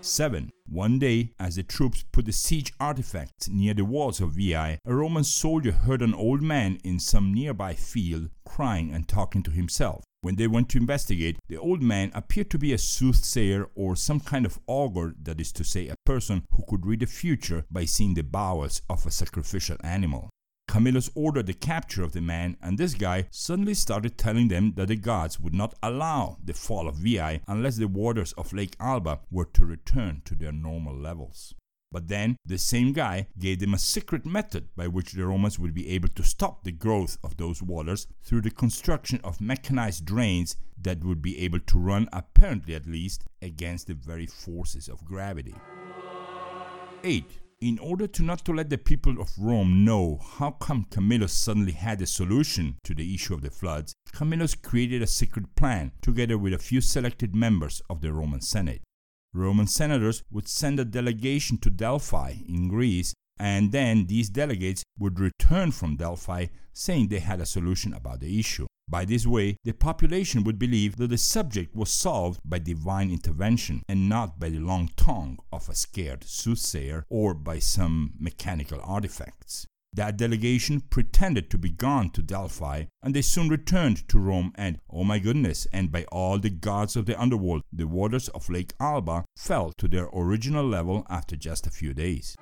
7. 0.05 0.51
One 0.67 0.99
day, 0.99 1.33
as 1.39 1.55
the 1.55 1.63
troops 1.63 2.05
put 2.11 2.25
the 2.25 2.31
siege 2.31 2.71
artifacts 2.79 3.49
near 3.49 3.73
the 3.73 3.85
walls 3.85 4.21
of 4.21 4.33
Veii, 4.33 4.77
a 4.85 4.95
Roman 4.95 5.23
soldier 5.23 5.71
heard 5.71 6.01
an 6.01 6.13
old 6.13 6.41
man 6.41 6.77
in 6.83 6.99
some 6.99 7.33
nearby 7.33 7.73
field 7.73 8.29
crying 8.45 8.93
and 8.93 9.07
talking 9.07 9.41
to 9.43 9.51
himself. 9.51 10.03
When 10.21 10.35
they 10.35 10.47
went 10.47 10.69
to 10.69 10.77
investigate, 10.77 11.37
the 11.49 11.57
old 11.57 11.81
man 11.81 12.11
appeared 12.13 12.49
to 12.51 12.59
be 12.59 12.73
a 12.73 12.77
soothsayer 12.77 13.67
or 13.75 13.95
some 13.95 14.19
kind 14.19 14.45
of 14.45 14.59
augur, 14.67 15.13
that 15.21 15.41
is 15.41 15.51
to 15.53 15.63
say, 15.63 15.87
a 15.87 15.95
person 16.05 16.43
who 16.51 16.63
could 16.67 16.85
read 16.85 17.01
the 17.01 17.05
future 17.07 17.65
by 17.69 17.85
seeing 17.85 18.13
the 18.13 18.23
bowels 18.23 18.81
of 18.89 19.05
a 19.05 19.11
sacrificial 19.11 19.77
animal. 19.83 20.29
Camillus 20.75 21.09
ordered 21.15 21.45
the 21.45 21.53
capture 21.53 22.03
of 22.03 22.11
the 22.11 22.19
man, 22.19 22.57
and 22.61 22.77
this 22.77 22.95
guy 22.95 23.27
suddenly 23.31 23.73
started 23.73 24.17
telling 24.17 24.49
them 24.49 24.73
that 24.75 24.89
the 24.89 24.97
gods 24.97 25.39
would 25.39 25.53
not 25.53 25.73
allow 25.81 26.37
the 26.43 26.51
fall 26.51 26.89
of 26.89 26.97
Veii 26.97 27.39
unless 27.47 27.77
the 27.77 27.87
waters 27.87 28.33
of 28.33 28.51
Lake 28.51 28.75
Alba 28.77 29.21
were 29.31 29.45
to 29.45 29.65
return 29.65 30.21
to 30.25 30.35
their 30.35 30.51
normal 30.51 30.93
levels. 30.93 31.53
But 31.93 32.09
then, 32.09 32.35
the 32.45 32.57
same 32.57 32.91
guy 32.91 33.27
gave 33.39 33.59
them 33.59 33.73
a 33.73 33.79
secret 33.79 34.25
method 34.25 34.67
by 34.75 34.89
which 34.89 35.13
the 35.13 35.25
Romans 35.25 35.57
would 35.57 35.73
be 35.73 35.87
able 35.91 36.09
to 36.09 36.23
stop 36.23 36.65
the 36.65 36.73
growth 36.73 37.17
of 37.23 37.37
those 37.37 37.63
waters 37.63 38.07
through 38.21 38.41
the 38.41 38.51
construction 38.51 39.21
of 39.23 39.39
mechanized 39.39 40.03
drains 40.03 40.57
that 40.81 41.05
would 41.05 41.21
be 41.21 41.39
able 41.39 41.61
to 41.61 41.79
run, 41.79 42.09
apparently 42.11 42.75
at 42.75 42.85
least, 42.85 43.23
against 43.41 43.87
the 43.87 43.93
very 43.93 44.25
forces 44.25 44.89
of 44.89 45.05
gravity. 45.05 45.55
8 47.05 47.23
in 47.61 47.79
order 47.79 48.05
to 48.05 48.21
not 48.21 48.43
to 48.45 48.53
let 48.53 48.69
the 48.69 48.77
people 48.77 49.19
of 49.19 49.31
Rome 49.37 49.85
know 49.85 50.19
how 50.37 50.51
come 50.51 50.85
Camillus 50.91 51.33
suddenly 51.33 51.71
had 51.71 52.01
a 52.01 52.05
solution 52.05 52.77
to 52.83 52.93
the 52.93 53.15
issue 53.15 53.33
of 53.33 53.41
the 53.41 53.49
floods, 53.49 53.95
Camillus 54.11 54.55
created 54.55 55.01
a 55.01 55.07
secret 55.07 55.55
plan 55.55 55.91
together 56.01 56.37
with 56.37 56.53
a 56.53 56.57
few 56.57 56.81
selected 56.81 57.35
members 57.35 57.81
of 57.89 58.01
the 58.01 58.11
Roman 58.11 58.41
Senate. 58.41 58.81
Roman 59.33 59.67
senators 59.67 60.23
would 60.31 60.47
send 60.47 60.79
a 60.79 60.85
delegation 60.85 61.57
to 61.59 61.69
Delphi 61.69 62.35
in 62.47 62.67
Greece, 62.67 63.13
and 63.37 63.71
then 63.71 64.07
these 64.07 64.29
delegates 64.29 64.83
would 64.99 65.19
return 65.19 65.71
from 65.71 65.97
Delphi 65.97 66.47
saying 66.73 67.07
they 67.07 67.19
had 67.19 67.39
a 67.39 67.45
solution 67.45 67.93
about 67.93 68.19
the 68.19 68.39
issue. 68.39 68.67
By 68.87 69.05
this 69.05 69.25
way, 69.25 69.57
the 69.63 69.73
population 69.73 70.43
would 70.43 70.59
believe 70.59 70.97
that 70.97 71.09
the 71.09 71.17
subject 71.17 71.75
was 71.75 71.89
solved 71.89 72.39
by 72.45 72.59
divine 72.59 73.09
intervention 73.09 73.81
and 73.89 74.07
not 74.07 74.39
by 74.39 74.49
the 74.49 74.59
long 74.59 74.89
tongue 74.95 75.39
of 75.51 75.67
a 75.67 75.75
scared 75.75 76.23
soothsayer 76.23 77.05
or 77.09 77.33
by 77.33 77.59
some 77.59 78.13
mechanical 78.19 78.79
artifacts. 78.83 79.65
That 79.93 80.17
delegation 80.17 80.81
pretended 80.81 81.49
to 81.49 81.57
be 81.57 81.69
gone 81.69 82.09
to 82.11 82.21
Delphi, 82.21 82.85
and 83.01 83.15
they 83.15 83.21
soon 83.21 83.47
returned 83.47 84.07
to 84.09 84.19
Rome, 84.19 84.51
and, 84.55 84.77
oh 84.89 85.05
my 85.05 85.19
goodness, 85.19 85.67
and 85.71 85.89
by 85.89 86.03
all 86.11 86.37
the 86.37 86.49
gods 86.49 86.97
of 86.97 87.05
the 87.05 87.19
underworld, 87.19 87.61
the 87.71 87.87
waters 87.87 88.27
of 88.29 88.49
Lake 88.49 88.73
Alba 88.77 89.23
fell 89.37 89.71
to 89.77 89.87
their 89.87 90.09
original 90.13 90.67
level 90.67 91.05
after 91.09 91.37
just 91.37 91.65
a 91.65 91.71
few 91.71 91.93
days. 91.93 92.35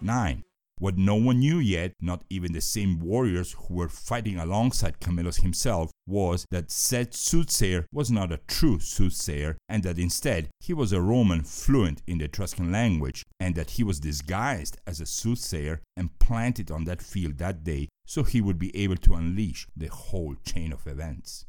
9. 0.00 0.44
What 0.78 0.98
no 0.98 1.14
one 1.14 1.38
knew 1.38 1.58
yet, 1.58 1.92
not 2.02 2.22
even 2.28 2.52
the 2.52 2.60
same 2.60 3.00
warriors 3.00 3.52
who 3.52 3.74
were 3.74 3.88
fighting 3.88 4.36
alongside 4.36 5.00
Camillus 5.00 5.38
himself, 5.38 5.90
was 6.06 6.44
that 6.50 6.70
said 6.70 7.14
soothsayer 7.14 7.86
was 7.94 8.10
not 8.10 8.30
a 8.30 8.40
true 8.46 8.78
soothsayer, 8.78 9.56
and 9.70 9.82
that 9.84 9.98
instead 9.98 10.50
he 10.60 10.74
was 10.74 10.92
a 10.92 11.00
Roman 11.00 11.44
fluent 11.44 12.02
in 12.06 12.18
the 12.18 12.26
Etruscan 12.26 12.70
language, 12.70 13.24
and 13.40 13.54
that 13.54 13.70
he 13.70 13.82
was 13.82 14.00
disguised 14.00 14.76
as 14.86 15.00
a 15.00 15.06
soothsayer 15.06 15.80
and 15.96 16.18
planted 16.18 16.70
on 16.70 16.84
that 16.84 17.00
field 17.00 17.38
that 17.38 17.64
day 17.64 17.88
so 18.06 18.22
he 18.22 18.42
would 18.42 18.58
be 18.58 18.76
able 18.76 18.96
to 18.96 19.14
unleash 19.14 19.66
the 19.74 19.88
whole 19.88 20.34
chain 20.44 20.74
of 20.74 20.86
events. 20.86 21.46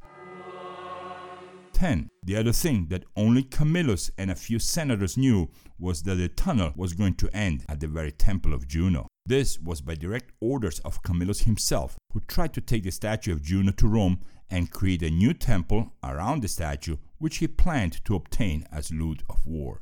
10. 1.73 2.09
The 2.23 2.35
other 2.35 2.53
thing 2.53 2.87
that 2.89 3.03
only 3.15 3.43
Camillus 3.43 4.09
and 4.17 4.31
a 4.31 4.35
few 4.35 4.57
senators 4.57 5.15
knew 5.15 5.49
was 5.77 6.01
that 6.03 6.15
the 6.15 6.27
tunnel 6.27 6.73
was 6.75 6.93
going 6.93 7.13
to 7.15 7.29
end 7.35 7.65
at 7.69 7.81
the 7.81 7.87
very 7.87 8.11
temple 8.11 8.53
of 8.53 8.67
Juno. 8.67 9.05
This 9.27 9.59
was 9.59 9.81
by 9.81 9.95
direct 9.95 10.31
orders 10.39 10.79
of 10.85 11.03
Camillus 11.03 11.41
himself, 11.41 11.97
who 12.13 12.21
tried 12.21 12.53
to 12.53 12.61
take 12.61 12.83
the 12.83 12.91
statue 12.91 13.33
of 13.33 13.43
Juno 13.43 13.73
to 13.73 13.85
Rome 13.85 14.21
and 14.49 14.71
create 14.71 15.03
a 15.03 15.09
new 15.09 15.33
temple 15.33 15.91
around 16.01 16.41
the 16.41 16.47
statue, 16.47 16.95
which 17.17 17.39
he 17.39 17.47
planned 17.49 18.05
to 18.05 18.15
obtain 18.15 18.65
as 18.71 18.89
loot 18.89 19.23
of 19.29 19.45
war. 19.45 19.81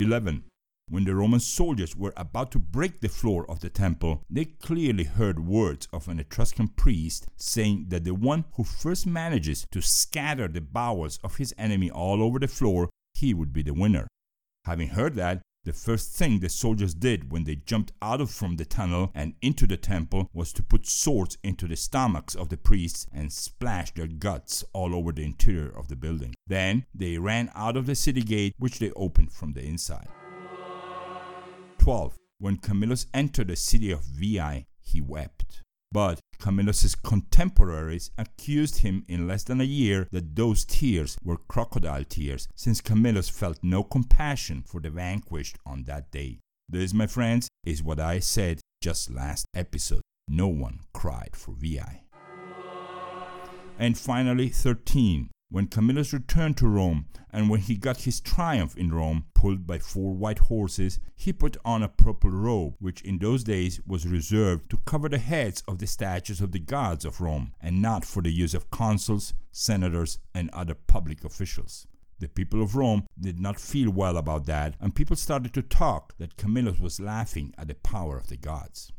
11. 0.00 0.44
When 0.88 1.04
the 1.04 1.14
Roman 1.14 1.40
soldiers 1.40 1.94
were 1.94 2.14
about 2.16 2.52
to 2.52 2.58
break 2.58 3.02
the 3.02 3.10
floor 3.10 3.44
of 3.50 3.60
the 3.60 3.68
temple, 3.68 4.22
they 4.30 4.46
clearly 4.46 5.04
heard 5.04 5.38
words 5.38 5.88
of 5.92 6.08
an 6.08 6.18
Etruscan 6.18 6.68
priest 6.68 7.26
saying 7.36 7.88
that 7.88 8.04
the 8.04 8.14
one 8.14 8.46
who 8.54 8.64
first 8.64 9.06
manages 9.06 9.66
to 9.72 9.82
scatter 9.82 10.48
the 10.48 10.62
bowels 10.62 11.18
of 11.22 11.36
his 11.36 11.52
enemy 11.58 11.90
all 11.90 12.22
over 12.22 12.38
the 12.38 12.48
floor, 12.48 12.88
he 13.12 13.34
would 13.34 13.52
be 13.52 13.60
the 13.60 13.74
winner. 13.74 14.08
Having 14.64 14.88
heard 14.88 15.16
that, 15.16 15.42
the 15.68 15.74
first 15.74 16.12
thing 16.12 16.40
the 16.40 16.48
soldiers 16.48 16.94
did 16.94 17.30
when 17.30 17.44
they 17.44 17.54
jumped 17.54 17.92
out 18.00 18.22
of 18.22 18.30
from 18.30 18.56
the 18.56 18.64
tunnel 18.64 19.10
and 19.14 19.34
into 19.42 19.66
the 19.66 19.76
temple 19.76 20.30
was 20.32 20.50
to 20.50 20.62
put 20.62 20.86
swords 20.86 21.36
into 21.44 21.68
the 21.68 21.76
stomachs 21.76 22.34
of 22.34 22.48
the 22.48 22.56
priests 22.56 23.06
and 23.12 23.30
splash 23.30 23.92
their 23.92 24.06
guts 24.06 24.64
all 24.72 24.94
over 24.94 25.12
the 25.12 25.22
interior 25.22 25.70
of 25.78 25.88
the 25.88 25.96
building. 25.96 26.34
Then 26.46 26.86
they 26.94 27.18
ran 27.18 27.50
out 27.54 27.76
of 27.76 27.84
the 27.84 27.94
city 27.94 28.22
gate, 28.22 28.54
which 28.56 28.78
they 28.78 28.92
opened 28.92 29.30
from 29.30 29.52
the 29.52 29.62
inside. 29.62 30.08
12. 31.76 32.16
When 32.38 32.56
Camillus 32.56 33.06
entered 33.12 33.48
the 33.48 33.56
city 33.56 33.90
of 33.90 34.00
Veii, 34.04 34.64
he 34.80 35.02
wept. 35.02 35.62
But 35.90 36.20
Camillus's 36.38 36.94
contemporaries 36.94 38.10
accused 38.18 38.78
him 38.78 39.04
in 39.08 39.26
less 39.26 39.42
than 39.42 39.60
a 39.60 39.64
year 39.64 40.06
that 40.12 40.36
those 40.36 40.64
tears 40.64 41.16
were 41.24 41.38
crocodile 41.48 42.04
tears, 42.04 42.46
since 42.54 42.80
Camillus 42.80 43.28
felt 43.28 43.58
no 43.62 43.82
compassion 43.82 44.62
for 44.66 44.80
the 44.80 44.90
vanquished 44.90 45.56
on 45.64 45.84
that 45.84 46.10
day. 46.10 46.40
This, 46.68 46.92
my 46.92 47.06
friends, 47.06 47.48
is 47.64 47.82
what 47.82 47.98
I 47.98 48.18
said 48.18 48.60
just 48.82 49.10
last 49.10 49.46
episode. 49.54 50.02
No 50.28 50.48
one 50.48 50.80
cried 50.92 51.30
for 51.34 51.52
Veii. 51.52 52.02
And 53.78 53.96
finally, 53.96 54.48
13. 54.50 55.30
When 55.50 55.68
Camillus 55.68 56.12
returned 56.12 56.58
to 56.58 56.68
Rome, 56.68 57.06
and 57.30 57.48
when 57.48 57.60
he 57.60 57.76
got 57.76 58.02
his 58.02 58.20
triumph 58.20 58.76
in 58.76 58.92
Rome, 58.92 59.24
pulled 59.34 59.66
by 59.66 59.78
four 59.78 60.12
white 60.12 60.40
horses, 60.40 61.00
he 61.16 61.32
put 61.32 61.56
on 61.64 61.82
a 61.82 61.88
purple 61.88 62.30
robe, 62.30 62.74
which 62.80 63.00
in 63.00 63.16
those 63.18 63.44
days 63.44 63.80
was 63.86 64.06
reserved 64.06 64.68
to 64.68 64.76
cover 64.84 65.08
the 65.08 65.16
heads 65.16 65.62
of 65.66 65.78
the 65.78 65.86
statues 65.86 66.42
of 66.42 66.52
the 66.52 66.58
gods 66.58 67.06
of 67.06 67.22
Rome, 67.22 67.52
and 67.62 67.80
not 67.80 68.04
for 68.04 68.22
the 68.22 68.30
use 68.30 68.52
of 68.52 68.70
consuls, 68.70 69.32
senators, 69.50 70.18
and 70.34 70.50
other 70.50 70.74
public 70.74 71.24
officials. 71.24 71.86
The 72.18 72.28
people 72.28 72.62
of 72.62 72.76
Rome 72.76 73.06
did 73.18 73.40
not 73.40 73.58
feel 73.58 73.90
well 73.90 74.18
about 74.18 74.44
that, 74.46 74.74
and 74.80 74.94
people 74.94 75.16
started 75.16 75.54
to 75.54 75.62
talk 75.62 76.14
that 76.18 76.36
Camillus 76.36 76.78
was 76.78 77.00
laughing 77.00 77.54
at 77.56 77.68
the 77.68 77.74
power 77.74 78.18
of 78.18 78.26
the 78.26 78.36
gods. 78.36 78.92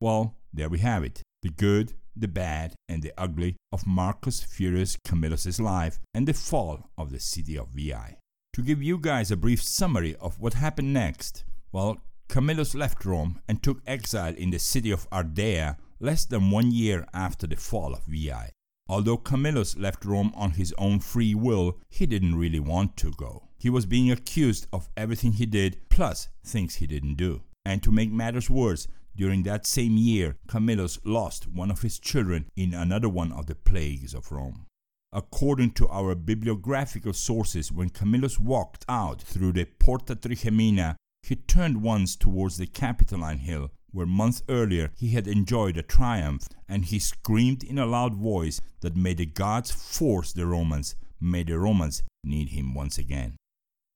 Well, 0.00 0.38
there 0.52 0.68
we 0.68 0.80
have 0.80 1.04
it 1.04 1.22
the 1.42 1.50
good, 1.50 1.92
the 2.16 2.28
bad, 2.28 2.74
and 2.88 3.02
the 3.02 3.12
ugly 3.18 3.56
of 3.72 3.86
Marcus 3.86 4.40
Furius 4.40 4.96
Camillus' 5.04 5.60
life 5.60 5.98
and 6.14 6.26
the 6.26 6.32
fall 6.32 6.90
of 6.96 7.10
the 7.10 7.20
city 7.20 7.56
of 7.56 7.68
Veii. 7.68 8.16
To 8.54 8.62
give 8.62 8.82
you 8.82 8.98
guys 8.98 9.30
a 9.30 9.36
brief 9.36 9.62
summary 9.62 10.14
of 10.20 10.38
what 10.38 10.54
happened 10.54 10.92
next, 10.92 11.44
well, 11.72 12.00
Camillus 12.28 12.74
left 12.74 13.04
Rome 13.04 13.40
and 13.48 13.62
took 13.62 13.82
exile 13.86 14.34
in 14.34 14.50
the 14.50 14.58
city 14.58 14.90
of 14.90 15.08
Ardea 15.10 15.76
less 16.00 16.24
than 16.24 16.50
one 16.50 16.70
year 16.70 17.06
after 17.12 17.46
the 17.46 17.56
fall 17.56 17.94
of 17.94 18.04
Veii. 18.06 18.50
Although 18.88 19.16
Camillus 19.16 19.76
left 19.76 20.04
Rome 20.04 20.32
on 20.36 20.52
his 20.52 20.74
own 20.76 21.00
free 21.00 21.34
will, 21.34 21.78
he 21.88 22.06
didn't 22.06 22.36
really 22.36 22.60
want 22.60 22.96
to 22.98 23.10
go. 23.12 23.48
He 23.58 23.70
was 23.70 23.86
being 23.86 24.10
accused 24.10 24.66
of 24.72 24.88
everything 24.96 25.32
he 25.32 25.46
did, 25.46 25.80
plus 25.88 26.28
things 26.44 26.76
he 26.76 26.86
didn't 26.86 27.14
do. 27.14 27.42
And 27.64 27.82
to 27.82 27.90
make 27.90 28.12
matters 28.12 28.50
worse, 28.50 28.86
during 29.16 29.42
that 29.44 29.66
same 29.66 29.96
year, 29.96 30.36
Camillus 30.48 30.98
lost 31.04 31.46
one 31.48 31.70
of 31.70 31.82
his 31.82 31.98
children 31.98 32.46
in 32.56 32.74
another 32.74 33.08
one 33.08 33.32
of 33.32 33.46
the 33.46 33.54
plagues 33.54 34.14
of 34.14 34.32
Rome. 34.32 34.66
According 35.12 35.70
to 35.72 35.88
our 35.88 36.16
bibliographical 36.16 37.12
sources, 37.12 37.70
when 37.70 37.90
Camillus 37.90 38.40
walked 38.40 38.84
out 38.88 39.22
through 39.22 39.52
the 39.52 39.64
Porta 39.64 40.16
Trigemina, 40.16 40.96
he 41.22 41.36
turned 41.36 41.82
once 41.82 42.16
towards 42.16 42.58
the 42.58 42.66
Capitoline 42.66 43.38
Hill, 43.38 43.70
where 43.92 44.06
months 44.06 44.42
earlier 44.48 44.90
he 44.96 45.10
had 45.10 45.28
enjoyed 45.28 45.76
a 45.76 45.82
triumph, 45.82 46.48
and 46.68 46.86
he 46.86 46.98
screamed 46.98 47.62
in 47.62 47.78
a 47.78 47.86
loud 47.86 48.14
voice 48.14 48.60
that 48.80 48.96
may 48.96 49.14
the 49.14 49.24
gods 49.24 49.70
force 49.70 50.32
the 50.32 50.46
Romans, 50.46 50.96
may 51.20 51.44
the 51.44 51.58
Romans 51.58 52.02
need 52.24 52.48
him 52.48 52.74
once 52.74 52.98
again. 52.98 53.36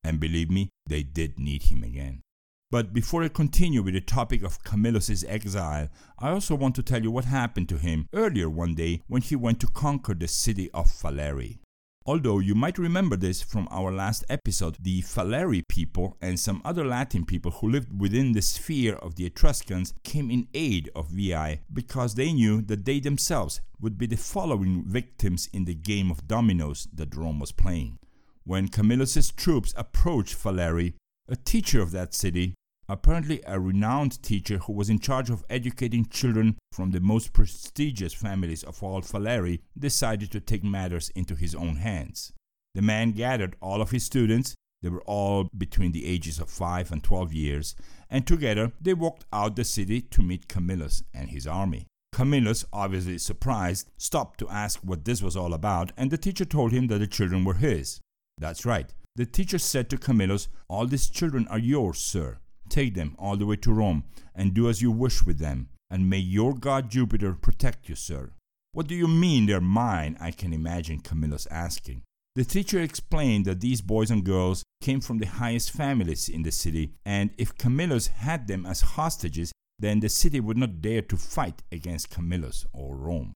And 0.04 0.20
believe 0.20 0.50
me, 0.50 0.68
they 0.86 1.02
did 1.02 1.38
need 1.38 1.64
him 1.64 1.82
again. 1.82 2.22
But 2.70 2.92
before 2.92 3.22
I 3.22 3.28
continue 3.28 3.82
with 3.82 3.94
the 3.94 4.02
topic 4.02 4.42
of 4.42 4.62
Camillus' 4.62 5.24
exile, 5.26 5.88
I 6.18 6.28
also 6.28 6.54
want 6.54 6.74
to 6.74 6.82
tell 6.82 7.02
you 7.02 7.10
what 7.10 7.24
happened 7.24 7.70
to 7.70 7.78
him 7.78 8.08
earlier 8.12 8.50
one 8.50 8.74
day 8.74 9.02
when 9.08 9.22
he 9.22 9.36
went 9.36 9.58
to 9.60 9.68
conquer 9.68 10.12
the 10.12 10.28
city 10.28 10.70
of 10.72 10.86
Falerii. 10.86 11.60
Although 12.04 12.40
you 12.40 12.54
might 12.54 12.76
remember 12.76 13.16
this 13.16 13.40
from 13.40 13.68
our 13.70 13.90
last 13.90 14.24
episode, 14.28 14.76
the 14.80 15.00
Falerii 15.00 15.66
people 15.66 16.18
and 16.20 16.38
some 16.38 16.60
other 16.62 16.84
Latin 16.84 17.24
people 17.24 17.52
who 17.52 17.70
lived 17.70 17.98
within 17.98 18.32
the 18.32 18.42
sphere 18.42 18.96
of 18.96 19.16
the 19.16 19.24
Etruscans 19.24 19.94
came 20.04 20.30
in 20.30 20.48
aid 20.52 20.90
of 20.94 21.08
Veii 21.08 21.60
because 21.72 22.14
they 22.14 22.34
knew 22.34 22.60
that 22.62 22.84
they 22.84 23.00
themselves 23.00 23.62
would 23.80 23.96
be 23.96 24.06
the 24.06 24.16
following 24.16 24.84
victims 24.86 25.48
in 25.54 25.64
the 25.64 25.74
game 25.74 26.10
of 26.10 26.28
dominoes 26.28 26.86
that 26.92 27.16
Rome 27.16 27.40
was 27.40 27.52
playing. 27.52 27.98
When 28.44 28.68
Camillus's 28.68 29.30
troops 29.30 29.72
approached 29.76 30.36
Falerii, 30.36 30.94
a 31.28 31.36
teacher 31.36 31.82
of 31.82 31.90
that 31.92 32.14
city, 32.14 32.54
apparently 32.88 33.42
a 33.46 33.60
renowned 33.60 34.22
teacher 34.22 34.58
who 34.58 34.72
was 34.72 34.88
in 34.88 34.98
charge 34.98 35.28
of 35.28 35.44
educating 35.50 36.06
children 36.06 36.56
from 36.72 36.90
the 36.90 37.00
most 37.00 37.32
prestigious 37.32 38.14
families 38.14 38.62
of 38.62 38.82
all 38.82 39.02
Falerii, 39.02 39.60
decided 39.78 40.30
to 40.32 40.40
take 40.40 40.64
matters 40.64 41.10
into 41.14 41.34
his 41.34 41.54
own 41.54 41.76
hands. 41.76 42.32
The 42.74 42.82
man 42.82 43.12
gathered 43.12 43.56
all 43.60 43.82
of 43.82 43.90
his 43.90 44.04
students, 44.04 44.54
they 44.82 44.88
were 44.88 45.02
all 45.02 45.48
between 45.56 45.92
the 45.92 46.06
ages 46.06 46.38
of 46.38 46.48
5 46.48 46.92
and 46.92 47.02
12 47.02 47.32
years, 47.32 47.74
and 48.08 48.26
together 48.26 48.72
they 48.80 48.94
walked 48.94 49.24
out 49.32 49.56
the 49.56 49.64
city 49.64 50.00
to 50.00 50.22
meet 50.22 50.48
Camillus 50.48 51.02
and 51.12 51.30
his 51.30 51.46
army. 51.46 51.86
Camillus, 52.12 52.64
obviously 52.72 53.18
surprised, 53.18 53.90
stopped 53.98 54.38
to 54.40 54.48
ask 54.48 54.80
what 54.80 55.04
this 55.04 55.20
was 55.20 55.36
all 55.36 55.52
about, 55.52 55.92
and 55.96 56.10
the 56.10 56.18
teacher 56.18 56.44
told 56.44 56.72
him 56.72 56.86
that 56.86 56.98
the 56.98 57.06
children 57.06 57.44
were 57.44 57.54
his. 57.54 58.00
That's 58.38 58.64
right. 58.64 58.94
The 59.18 59.26
teacher 59.26 59.58
said 59.58 59.90
to 59.90 59.98
Camillus, 59.98 60.46
All 60.68 60.86
these 60.86 61.10
children 61.10 61.48
are 61.48 61.58
yours, 61.58 61.98
sir. 61.98 62.38
Take 62.68 62.94
them 62.94 63.16
all 63.18 63.36
the 63.36 63.46
way 63.46 63.56
to 63.56 63.72
Rome, 63.72 64.04
and 64.32 64.54
do 64.54 64.68
as 64.68 64.80
you 64.80 64.92
wish 64.92 65.26
with 65.26 65.40
them, 65.40 65.70
and 65.90 66.08
may 66.08 66.18
your 66.18 66.54
god 66.54 66.88
Jupiter 66.88 67.32
protect 67.32 67.88
you, 67.88 67.96
sir. 67.96 68.30
What 68.70 68.86
do 68.86 68.94
you 68.94 69.08
mean 69.08 69.46
they're 69.46 69.60
mine? 69.60 70.16
I 70.20 70.30
can 70.30 70.52
imagine 70.52 71.00
Camillus 71.00 71.48
asking. 71.50 72.02
The 72.36 72.44
teacher 72.44 72.80
explained 72.80 73.44
that 73.46 73.60
these 73.60 73.80
boys 73.80 74.12
and 74.12 74.22
girls 74.22 74.62
came 74.80 75.00
from 75.00 75.18
the 75.18 75.26
highest 75.26 75.72
families 75.72 76.28
in 76.28 76.44
the 76.44 76.52
city, 76.52 76.92
and 77.04 77.30
if 77.36 77.58
Camillus 77.58 78.06
had 78.06 78.46
them 78.46 78.64
as 78.66 78.82
hostages, 78.82 79.50
then 79.80 79.98
the 79.98 80.08
city 80.08 80.38
would 80.38 80.56
not 80.56 80.80
dare 80.80 81.02
to 81.02 81.16
fight 81.16 81.64
against 81.72 82.10
Camillus 82.10 82.66
or 82.72 82.96
Rome. 82.96 83.32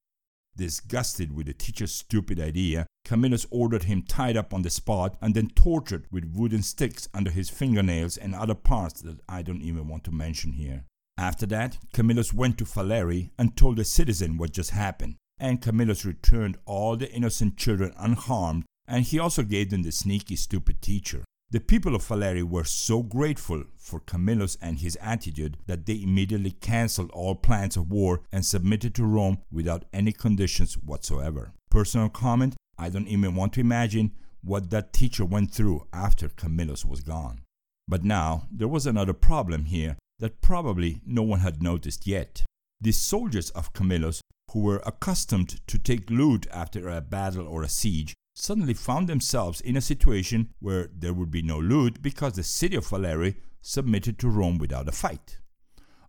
Disgusted 0.56 1.34
with 1.34 1.46
the 1.46 1.54
teacher's 1.54 1.92
stupid 1.92 2.38
idea, 2.38 2.86
Camillus 3.04 3.46
ordered 3.50 3.84
him 3.84 4.02
tied 4.02 4.36
up 4.36 4.52
on 4.52 4.62
the 4.62 4.70
spot 4.70 5.16
and 5.20 5.34
then 5.34 5.48
tortured 5.48 6.06
with 6.10 6.32
wooden 6.34 6.62
sticks 6.62 7.08
under 7.14 7.30
his 7.30 7.48
fingernails 7.48 8.16
and 8.16 8.34
other 8.34 8.54
parts 8.54 9.00
that 9.02 9.20
I 9.28 9.42
don't 9.42 9.62
even 9.62 9.88
want 9.88 10.04
to 10.04 10.12
mention 10.12 10.52
here. 10.52 10.84
After 11.16 11.46
that, 11.46 11.78
Camillus 11.92 12.32
went 12.34 12.58
to 12.58 12.64
Falerii 12.64 13.30
and 13.38 13.56
told 13.56 13.76
the 13.76 13.84
citizen 13.84 14.36
what 14.36 14.52
just 14.52 14.70
happened, 14.70 15.16
and 15.38 15.62
Camillus 15.62 16.04
returned 16.04 16.58
all 16.66 16.96
the 16.96 17.10
innocent 17.10 17.56
children 17.56 17.92
unharmed, 17.98 18.64
and 18.86 19.04
he 19.04 19.18
also 19.18 19.42
gave 19.42 19.70
them 19.70 19.82
the 19.82 19.92
sneaky, 19.92 20.36
stupid 20.36 20.82
teacher. 20.82 21.24
The 21.52 21.60
people 21.60 21.94
of 21.94 22.02
Falerii 22.02 22.44
were 22.44 22.64
so 22.64 23.02
grateful 23.02 23.64
for 23.76 24.00
Camillus 24.00 24.56
and 24.62 24.78
his 24.78 24.96
attitude 25.02 25.58
that 25.66 25.84
they 25.84 26.00
immediately 26.02 26.52
cancelled 26.52 27.10
all 27.10 27.34
plans 27.34 27.76
of 27.76 27.90
war 27.90 28.22
and 28.32 28.42
submitted 28.42 28.94
to 28.94 29.04
Rome 29.04 29.36
without 29.50 29.84
any 29.92 30.12
conditions 30.12 30.78
whatsoever. 30.78 31.52
Personal 31.70 32.08
comment 32.08 32.56
I 32.78 32.88
don't 32.88 33.06
even 33.06 33.34
want 33.34 33.52
to 33.52 33.60
imagine 33.60 34.12
what 34.42 34.70
that 34.70 34.94
teacher 34.94 35.26
went 35.26 35.52
through 35.52 35.86
after 35.92 36.30
Camillus 36.30 36.86
was 36.86 37.02
gone. 37.02 37.42
But 37.86 38.02
now 38.02 38.46
there 38.50 38.66
was 38.66 38.86
another 38.86 39.12
problem 39.12 39.66
here 39.66 39.98
that 40.20 40.40
probably 40.40 41.02
no 41.04 41.22
one 41.22 41.40
had 41.40 41.62
noticed 41.62 42.06
yet. 42.06 42.46
The 42.80 42.92
soldiers 42.92 43.50
of 43.50 43.74
Camillus, 43.74 44.22
who 44.52 44.60
were 44.60 44.82
accustomed 44.86 45.60
to 45.66 45.78
take 45.78 46.08
loot 46.08 46.46
after 46.50 46.88
a 46.88 47.02
battle 47.02 47.46
or 47.46 47.62
a 47.62 47.68
siege, 47.68 48.14
suddenly 48.34 48.74
found 48.74 49.08
themselves 49.08 49.60
in 49.60 49.76
a 49.76 49.80
situation 49.80 50.48
where 50.60 50.88
there 50.96 51.12
would 51.12 51.30
be 51.30 51.42
no 51.42 51.58
loot 51.58 52.02
because 52.02 52.34
the 52.34 52.42
city 52.42 52.76
of 52.76 52.86
Falerii 52.86 53.36
submitted 53.60 54.18
to 54.18 54.28
Rome 54.28 54.58
without 54.58 54.88
a 54.88 54.92
fight. 54.92 55.38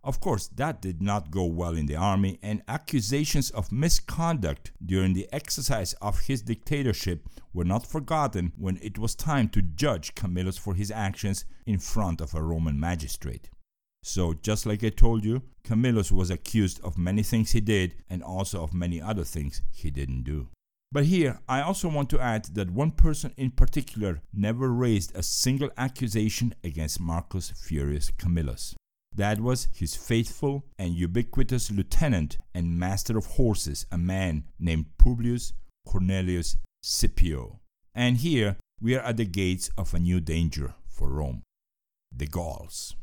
Of 0.04 0.20
course, 0.20 0.48
that 0.48 0.82
did 0.82 1.00
not 1.00 1.30
go 1.30 1.46
well 1.46 1.74
in 1.74 1.86
the 1.86 1.96
army, 1.96 2.38
and 2.42 2.62
accusations 2.68 3.48
of 3.50 3.72
misconduct 3.72 4.70
during 4.84 5.14
the 5.14 5.26
exercise 5.32 5.94
of 5.94 6.20
his 6.20 6.42
dictatorship 6.42 7.26
were 7.54 7.64
not 7.64 7.86
forgotten 7.86 8.52
when 8.58 8.78
it 8.82 8.98
was 8.98 9.14
time 9.14 9.48
to 9.50 9.62
judge 9.62 10.14
Camillus 10.14 10.58
for 10.58 10.74
his 10.74 10.90
actions 10.90 11.46
in 11.64 11.78
front 11.78 12.20
of 12.20 12.34
a 12.34 12.42
Roman 12.42 12.78
magistrate. 12.78 13.48
So, 14.02 14.34
just 14.34 14.66
like 14.66 14.84
I 14.84 14.90
told 14.90 15.24
you, 15.24 15.40
Camillus 15.62 16.12
was 16.12 16.28
accused 16.28 16.78
of 16.84 16.98
many 16.98 17.22
things 17.22 17.52
he 17.52 17.62
did 17.62 17.94
and 18.10 18.22
also 18.22 18.62
of 18.62 18.74
many 18.74 19.00
other 19.00 19.24
things 19.24 19.62
he 19.72 19.90
didn't 19.90 20.24
do. 20.24 20.48
But 20.94 21.06
here, 21.06 21.40
I 21.48 21.60
also 21.60 21.88
want 21.88 22.08
to 22.10 22.20
add 22.20 22.44
that 22.54 22.70
one 22.70 22.92
person 22.92 23.34
in 23.36 23.50
particular 23.50 24.22
never 24.32 24.68
raised 24.72 25.10
a 25.16 25.24
single 25.24 25.70
accusation 25.76 26.54
against 26.62 27.00
Marcus 27.00 27.50
Furius 27.50 28.12
Camillus. 28.16 28.76
That 29.12 29.40
was 29.40 29.66
his 29.74 29.96
faithful 29.96 30.66
and 30.78 30.94
ubiquitous 30.94 31.72
lieutenant 31.72 32.38
and 32.54 32.78
master 32.78 33.18
of 33.18 33.26
horses, 33.26 33.86
a 33.90 33.98
man 33.98 34.44
named 34.60 34.86
Publius 34.96 35.52
Cornelius 35.84 36.58
Scipio. 36.80 37.58
And 37.92 38.18
here 38.18 38.56
we 38.80 38.94
are 38.94 39.02
at 39.02 39.16
the 39.16 39.24
gates 39.24 39.70
of 39.76 39.94
a 39.94 39.98
new 39.98 40.20
danger 40.20 40.74
for 40.86 41.08
Rome 41.08 41.42
the 42.16 42.26
Gauls. 42.28 42.94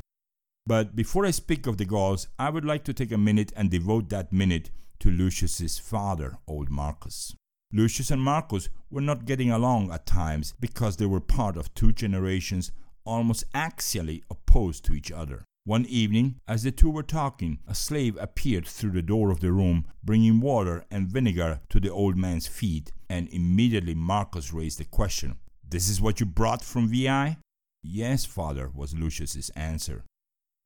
But 0.66 0.96
before 0.96 1.26
I 1.26 1.32
speak 1.32 1.68
of 1.68 1.76
the 1.76 1.84
Gauls, 1.84 2.30
I 2.40 2.52
would 2.52 2.64
like 2.64 2.86
to 2.86 2.94
take 2.94 3.12
a 3.12 3.18
minute 3.18 3.52
and 3.54 3.70
devote 3.70 4.08
that 4.10 4.32
minute 4.32 4.72
to 5.02 5.12
Lucius's 5.12 5.78
father, 5.78 6.38
old 6.48 6.70
Marcus. 6.70 7.36
Lucius 7.74 8.12
and 8.12 8.22
Marcus 8.22 8.70
were 8.90 9.02
not 9.02 9.26
getting 9.26 9.50
along 9.50 9.92
at 9.92 10.06
times 10.06 10.54
because 10.60 10.98
they 10.98 11.06
were 11.06 11.22
part 11.22 11.56
of 11.56 11.74
two 11.74 11.92
generations 11.92 12.72
almost 13.06 13.46
axially 13.54 14.22
opposed 14.30 14.84
to 14.86 14.94
each 14.94 15.12
other. 15.12 15.44
One 15.64 15.86
evening, 15.86 16.40
as 16.48 16.64
the 16.64 16.72
two 16.72 16.90
were 16.90 17.04
talking, 17.04 17.60
a 17.68 17.76
slave 17.76 18.18
appeared 18.20 18.68
through 18.68 18.92
the 18.92 19.02
door 19.02 19.30
of 19.30 19.42
the 19.42 19.52
room, 19.52 19.86
bringing 20.04 20.40
water 20.40 20.86
and 20.90 21.08
vinegar 21.08 21.62
to 21.70 21.80
the 21.80 21.92
old 21.92 22.18
man's 22.18 22.48
feet, 22.48 22.92
and 23.10 23.30
immediately 23.30 23.94
Marcus 23.94 24.52
raised 24.52 24.80
the 24.80 24.86
question 24.86 25.38
This 25.68 25.88
is 25.88 26.02
what 26.02 26.20
you 26.20 26.26
brought 26.26 26.64
from 26.64 26.88
Veii? 26.90 27.38
Yes, 27.84 28.26
father, 28.26 28.70
was 28.74 28.96
Lucius's 28.96 29.50
answer. 29.52 30.04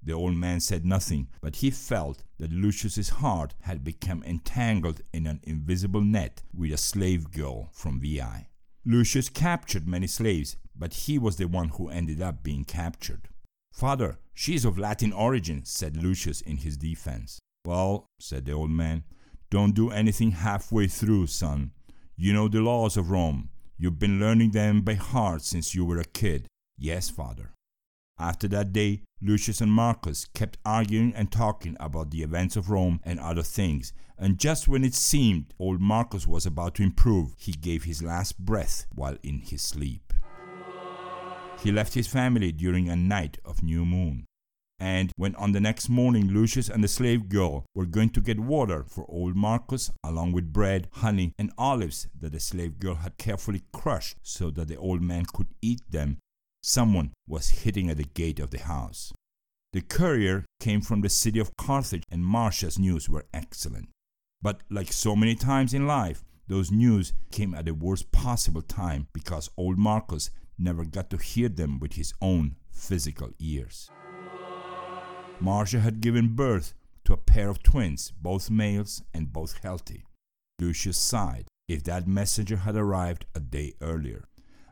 The 0.06 0.14
old 0.14 0.36
man 0.36 0.60
said 0.60 0.86
nothing, 0.86 1.28
but 1.42 1.58
he 1.58 1.72
felt 1.72 2.24
that 2.38 2.54
Lucius's 2.54 3.10
heart 3.10 3.56
had 3.62 3.84
become 3.84 4.24
entangled 4.24 5.02
in 5.12 5.26
an 5.26 5.40
invisible 5.44 6.02
net 6.02 6.44
with 6.54 6.72
a 6.72 6.78
slave 6.78 7.32
girl 7.32 7.70
from 7.74 8.00
Veii. 8.00 8.48
Lucius 8.86 9.30
captured 9.30 9.88
many 9.88 10.06
slaves, 10.06 10.58
but 10.76 10.94
he 10.94 11.18
was 11.18 11.38
the 11.38 11.48
one 11.48 11.70
who 11.70 11.90
ended 11.90 12.22
up 12.22 12.44
being 12.44 12.64
captured. 12.64 13.30
Father, 13.74 14.20
she 14.36 14.54
is 14.54 14.64
of 14.64 14.78
Latin 14.78 15.12
origin, 15.12 15.66
said 15.66 15.98
Lucius 15.98 16.42
in 16.42 16.58
his 16.58 16.78
defense. 16.78 17.40
Well, 17.66 18.06
said 18.20 18.46
the 18.46 18.52
old 18.52 18.70
man, 18.70 19.06
don't 19.50 19.74
do 19.74 19.90
anything 19.90 20.32
halfway 20.32 20.86
through, 20.86 21.28
son. 21.28 21.72
You 22.16 22.32
know 22.32 22.48
the 22.48 22.62
laws 22.62 22.96
of 22.96 23.10
Rome. 23.10 23.50
You've 23.78 23.98
been 23.98 24.20
learning 24.20 24.52
them 24.52 24.82
by 24.82 24.94
heart 24.94 25.42
since 25.42 25.74
you 25.74 25.84
were 25.84 26.00
a 26.00 26.06
kid. 26.06 26.46
Yes, 26.78 27.10
father. 27.10 27.55
After 28.18 28.48
that 28.50 28.72
day, 28.72 29.02
Lucius 29.22 29.60
and 29.60 29.72
Marcus 29.72 30.26
kept 30.34 30.58
arguing 30.66 31.14
and 31.16 31.32
talking 31.32 31.76
about 31.80 32.12
the 32.12 32.24
events 32.24 32.56
of 32.56 32.70
Rome 32.70 33.02
and 33.04 33.20
other 33.20 33.44
things, 33.44 33.92
and 34.18 34.40
just 34.40 34.68
when 34.68 34.86
it 34.86 34.94
seemed 34.94 35.54
old 35.60 35.82
Marcus 35.82 36.26
was 36.26 36.46
about 36.46 36.76
to 36.76 36.84
improve, 36.84 37.34
he 37.38 37.52
gave 37.52 37.84
his 37.84 38.02
last 38.02 38.40
breath 38.40 38.86
while 38.94 39.18
in 39.22 39.40
his 39.40 39.62
sleep. 39.62 40.14
He 41.62 41.72
left 41.72 41.94
his 41.94 42.08
family 42.08 42.52
during 42.52 42.88
a 42.90 42.96
night 42.96 43.38
of 43.44 43.64
new 43.64 43.86
moon. 43.86 44.26
And 44.80 45.12
when 45.16 45.36
on 45.36 45.54
the 45.54 45.62
next 45.62 45.88
morning 45.88 46.28
Lucius 46.28 46.70
and 46.70 46.84
the 46.84 46.90
slave 46.90 47.30
girl 47.30 47.66
were 47.74 47.86
going 47.86 48.10
to 48.10 48.22
get 48.22 48.40
water 48.40 48.84
for 48.84 49.06
old 49.10 49.36
Marcus, 49.36 49.92
along 50.04 50.34
with 50.34 50.52
bread, 50.52 50.90
honey, 50.92 51.34
and 51.40 51.52
olives 51.58 52.08
that 52.20 52.34
the 52.34 52.40
slave 52.40 52.78
girl 52.80 52.96
had 52.96 53.18
carefully 53.18 53.64
crushed 53.74 54.18
so 54.22 54.52
that 54.52 54.68
the 54.68 54.78
old 54.78 55.02
man 55.02 55.26
could 55.34 55.48
eat 55.62 55.82
them, 55.90 56.18
Someone 56.68 57.14
was 57.28 57.62
hitting 57.62 57.92
at 57.92 57.98
the 57.98 58.06
gate 58.16 58.40
of 58.40 58.50
the 58.50 58.58
house. 58.58 59.14
The 59.72 59.82
courier 59.82 60.46
came 60.60 60.82
from 60.82 61.02
the 61.02 61.10
city 61.10 61.38
of 61.38 61.56
Carthage, 61.58 62.02
and 62.10 62.26
Marcia's 62.26 62.80
news 62.80 63.08
were 63.08 63.28
excellent. 63.32 63.90
But 64.42 64.62
like 64.72 64.92
so 64.92 65.16
many 65.16 65.36
times 65.36 65.76
in 65.76 65.86
life, 65.86 66.24
those 66.48 66.72
news 66.72 67.14
came 67.32 67.54
at 67.54 67.66
the 67.66 67.76
worst 67.76 68.12
possible 68.12 68.64
time 68.64 69.06
because 69.14 69.52
old 69.56 69.78
Marcus 69.78 70.32
never 70.58 70.86
got 70.86 71.12
to 71.12 71.18
hear 71.18 71.50
them 71.50 71.78
with 71.78 71.94
his 71.94 72.16
own 72.20 72.56
physical 72.72 73.30
ears. 73.38 73.92
Marcia 75.40 75.82
had 75.82 76.02
given 76.02 76.36
birth 76.36 76.74
to 77.04 77.14
a 77.14 77.18
pair 77.18 77.50
of 77.50 77.62
twins, 77.62 78.12
both 78.20 78.50
males 78.50 79.04
and 79.14 79.32
both 79.32 79.60
healthy. 79.62 80.08
Lucius 80.60 80.98
sighed 80.98 81.46
if 81.68 81.84
that 81.84 82.08
messenger 82.08 82.58
had 82.58 82.76
arrived 82.76 83.28
a 83.36 83.40
day 83.40 83.76
earlier. 83.82 84.26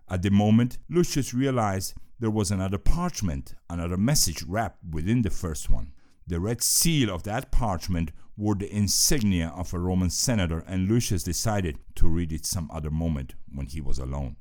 At 0.09 0.21
the 0.21 0.31
moment, 0.31 0.77
Lucius 0.89 1.33
realized 1.33 1.93
there 2.19 2.29
was 2.29 2.51
another 2.51 2.77
parchment, 2.77 3.53
another 3.69 3.97
message 3.97 4.43
wrapped 4.43 4.83
within 4.91 5.21
the 5.21 5.29
first 5.29 5.69
one. 5.69 5.93
The 6.25 6.39
red 6.39 6.61
seal 6.61 7.09
of 7.09 7.23
that 7.23 7.51
parchment 7.51 8.11
wore 8.37 8.55
the 8.55 8.73
insignia 8.73 9.51
of 9.55 9.73
a 9.73 9.79
Roman 9.79 10.09
senator, 10.09 10.63
and 10.67 10.87
Lucius 10.87 11.23
decided 11.23 11.79
to 11.95 12.07
read 12.07 12.31
it 12.31 12.45
some 12.45 12.69
other 12.71 12.89
moment 12.89 13.35
when 13.53 13.65
he 13.65 13.81
was 13.81 13.99
alone. 13.99 14.37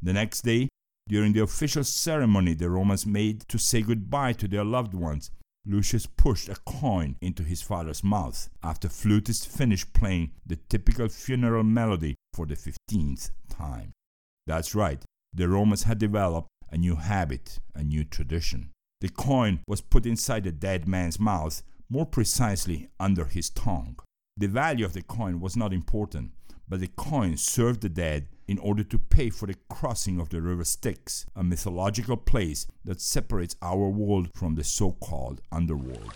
The 0.00 0.12
next 0.12 0.42
day, 0.42 0.68
during 1.08 1.32
the 1.32 1.42
official 1.42 1.84
ceremony 1.84 2.54
the 2.54 2.70
Romans 2.70 3.06
made 3.06 3.48
to 3.48 3.58
say 3.58 3.82
goodbye 3.82 4.34
to 4.34 4.46
their 4.46 4.64
loved 4.64 4.94
ones, 4.94 5.30
Lucius 5.66 6.06
pushed 6.06 6.48
a 6.48 6.56
coin 6.66 7.16
into 7.20 7.42
his 7.42 7.62
father's 7.62 8.04
mouth 8.04 8.48
after 8.62 8.88
flutists 8.88 9.46
finished 9.46 9.92
playing 9.92 10.32
the 10.46 10.56
typical 10.68 11.08
funeral 11.08 11.64
melody 11.64 12.14
for 12.32 12.46
the 12.46 12.54
15th 12.54 13.30
time. 13.50 13.92
That's 14.48 14.74
right, 14.74 15.04
the 15.34 15.46
Romans 15.46 15.82
had 15.82 15.98
developed 15.98 16.48
a 16.72 16.78
new 16.78 16.96
habit, 16.96 17.58
a 17.74 17.84
new 17.84 18.02
tradition. 18.02 18.70
The 19.02 19.10
coin 19.10 19.60
was 19.68 19.82
put 19.82 20.06
inside 20.06 20.44
the 20.44 20.52
dead 20.52 20.88
man's 20.88 21.20
mouth, 21.20 21.62
more 21.90 22.06
precisely 22.06 22.88
under 22.98 23.26
his 23.26 23.50
tongue. 23.50 23.98
The 24.38 24.48
value 24.48 24.86
of 24.86 24.94
the 24.94 25.02
coin 25.02 25.40
was 25.40 25.54
not 25.54 25.74
important, 25.74 26.32
but 26.66 26.80
the 26.80 26.88
coin 26.88 27.36
served 27.36 27.82
the 27.82 27.90
dead 27.90 28.28
in 28.46 28.58
order 28.60 28.82
to 28.84 28.98
pay 28.98 29.28
for 29.28 29.44
the 29.44 29.56
crossing 29.68 30.18
of 30.18 30.30
the 30.30 30.40
river 30.40 30.64
Styx, 30.64 31.26
a 31.36 31.44
mythological 31.44 32.16
place 32.16 32.66
that 32.86 33.02
separates 33.02 33.54
our 33.60 33.90
world 33.90 34.30
from 34.34 34.54
the 34.54 34.64
so 34.64 34.92
called 34.92 35.42
underworld. 35.52 36.14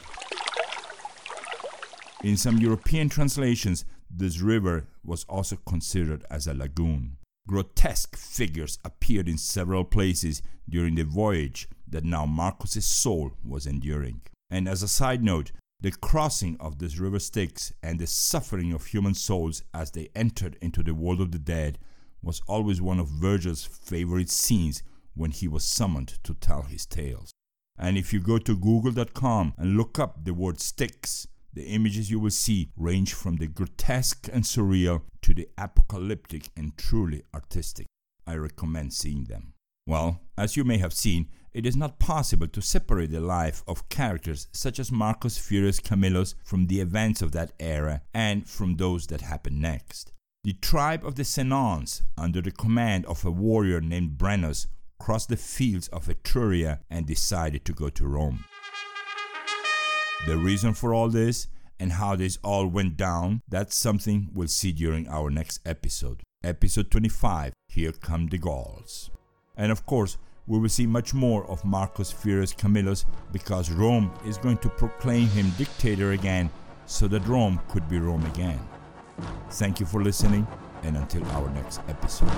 In 2.25 2.39
some 2.39 2.57
European 2.57 3.11
translations, 3.11 3.85
this 4.11 4.41
river 4.41 4.87
was 5.05 5.25
also 5.25 5.57
considered 5.67 6.25
as 6.31 6.47
a 6.47 6.55
lagoon. 6.55 7.19
Grotesque 7.49 8.17
figures 8.17 8.79
appeared 8.85 9.29
in 9.29 9.39
several 9.39 9.85
places 9.85 10.43
during 10.69 10.95
the 10.95 11.05
voyage 11.05 11.69
that 11.89 12.05
now 12.05 12.25
Marcus's 12.25 12.87
soul 12.87 13.33
was 13.45 13.67
enduring. 13.67 14.23
And 14.51 14.69
as 14.69 14.83
a 14.83 14.89
side 14.89 15.23
note, 15.23 15.53
the 15.81 15.91
crossing 15.91 16.57
of 16.61 16.79
this 16.79 16.99
river 16.99 17.19
Styx 17.19 17.73
and 17.83 17.99
the 17.99 18.07
suffering 18.07 18.73
of 18.73 18.87
human 18.87 19.15
souls 19.15 19.65
as 19.75 19.91
they 19.91 20.11
entered 20.15 20.57
into 20.61 20.83
the 20.83 20.95
world 20.95 21.21
of 21.21 21.33
the 21.33 21.39
dead 21.39 21.79
was 22.23 22.41
always 22.47 22.81
one 22.81 23.01
of 23.01 23.09
Virgil's 23.09 23.65
favorite 23.65 24.31
scenes 24.31 24.83
when 25.15 25.33
he 25.33 25.49
was 25.49 25.65
summoned 25.65 26.19
to 26.23 26.35
tell 26.35 26.63
his 26.63 26.87
tales. 26.87 27.33
And 27.77 27.99
if 27.99 28.13
you 28.13 28.21
go 28.21 28.39
to 28.39 28.57
google.com 28.57 29.55
and 29.59 29.77
look 29.77 29.99
up 29.99 30.25
the 30.25 30.35
word 30.35 30.61
Styx, 30.61 31.27
the 31.53 31.65
images 31.65 32.11
you 32.11 32.19
will 32.19 32.31
see 32.31 32.71
range 32.77 33.13
from 33.13 33.37
the 33.37 33.47
grotesque 33.47 34.29
and 34.33 34.45
surreal 34.45 35.03
to 35.23 35.35
the 35.35 35.49
apocalyptic 35.59 36.51
and 36.57 36.77
truly 36.77 37.23
artistic. 37.35 37.87
I 38.27 38.37
recommend 38.37 38.93
seeing 38.93 39.25
them. 39.25 39.55
Well, 39.87 40.21
as 40.39 40.57
you 40.57 40.65
may 40.65 40.79
have 40.79 40.93
seen, 40.93 41.29
it 41.53 41.67
is 41.67 41.77
not 41.77 41.99
possible 41.99 42.47
to 42.49 42.63
separate 42.63 43.11
the 43.11 43.21
life 43.21 43.63
of 43.67 43.89
characters 43.89 44.49
such 44.53 44.79
as 44.79 44.91
Marcus 44.91 45.39
Furius 45.39 45.81
Camillus 45.81 46.35
from 46.45 46.67
the 46.67 46.81
events 46.81 47.21
of 47.21 47.33
that 47.33 47.53
era 47.61 48.03
and 48.15 48.49
from 48.49 48.77
those 48.77 49.07
that 49.09 49.21
happened 49.21 49.61
next. 49.61 50.13
The 50.45 50.55
tribe 50.55 51.05
of 51.05 51.17
the 51.17 51.25
Senons, 51.25 52.03
under 52.17 52.41
the 52.41 52.51
command 52.51 53.07
of 53.07 53.25
a 53.25 53.31
warrior 53.31 53.81
named 53.81 54.19
Brennus, 54.19 54.67
crossed 54.99 55.29
the 55.29 55.37
fields 55.37 55.89
of 55.89 56.07
Etruria 56.09 56.81
and 56.89 57.07
decided 57.07 57.65
to 57.65 57.73
go 57.73 57.91
to 57.91 58.07
Rome. 58.07 58.45
The 60.25 60.37
reason 60.37 60.73
for 60.73 60.95
all 60.95 61.09
this 61.09 61.49
and 61.81 61.93
how 61.93 62.15
this 62.15 62.39
all 62.45 62.69
went 62.69 62.97
down, 62.97 63.43
that's 63.49 63.77
something 63.77 64.31
we'll 64.33 64.47
see 64.47 64.71
during 64.71 65.09
our 65.09 65.31
next 65.31 65.59
episode. 65.67 66.23
Episode 66.45 66.93
25 66.93 67.53
Here 67.67 67.91
Come 67.91 68.29
the 68.29 68.39
Gauls. 68.39 69.11
And 69.57 69.73
of 69.73 69.85
course, 69.85 70.19
we 70.47 70.61
will 70.61 70.69
see 70.69 70.87
much 70.87 71.13
more 71.13 71.45
of 71.51 71.65
Marcus 71.65 72.13
Furius 72.13 72.57
Camillus 72.57 73.05
because 73.33 73.73
Rome 73.73 74.13
is 74.25 74.39
going 74.39 74.59
to 74.59 74.69
proclaim 74.69 75.27
him 75.29 75.51
dictator 75.59 76.13
again 76.13 76.51
so 76.87 77.09
that 77.09 77.27
Rome 77.27 77.61
could 77.69 77.89
be 77.89 77.99
Rome 77.99 78.25
again. 78.27 78.61
Thank 79.51 79.81
you 79.81 79.87
for 79.87 80.03
listening, 80.03 80.47
and 80.85 80.97
until 80.97 81.25
our 81.33 81.51
next 81.51 81.81
episode. 81.89 82.31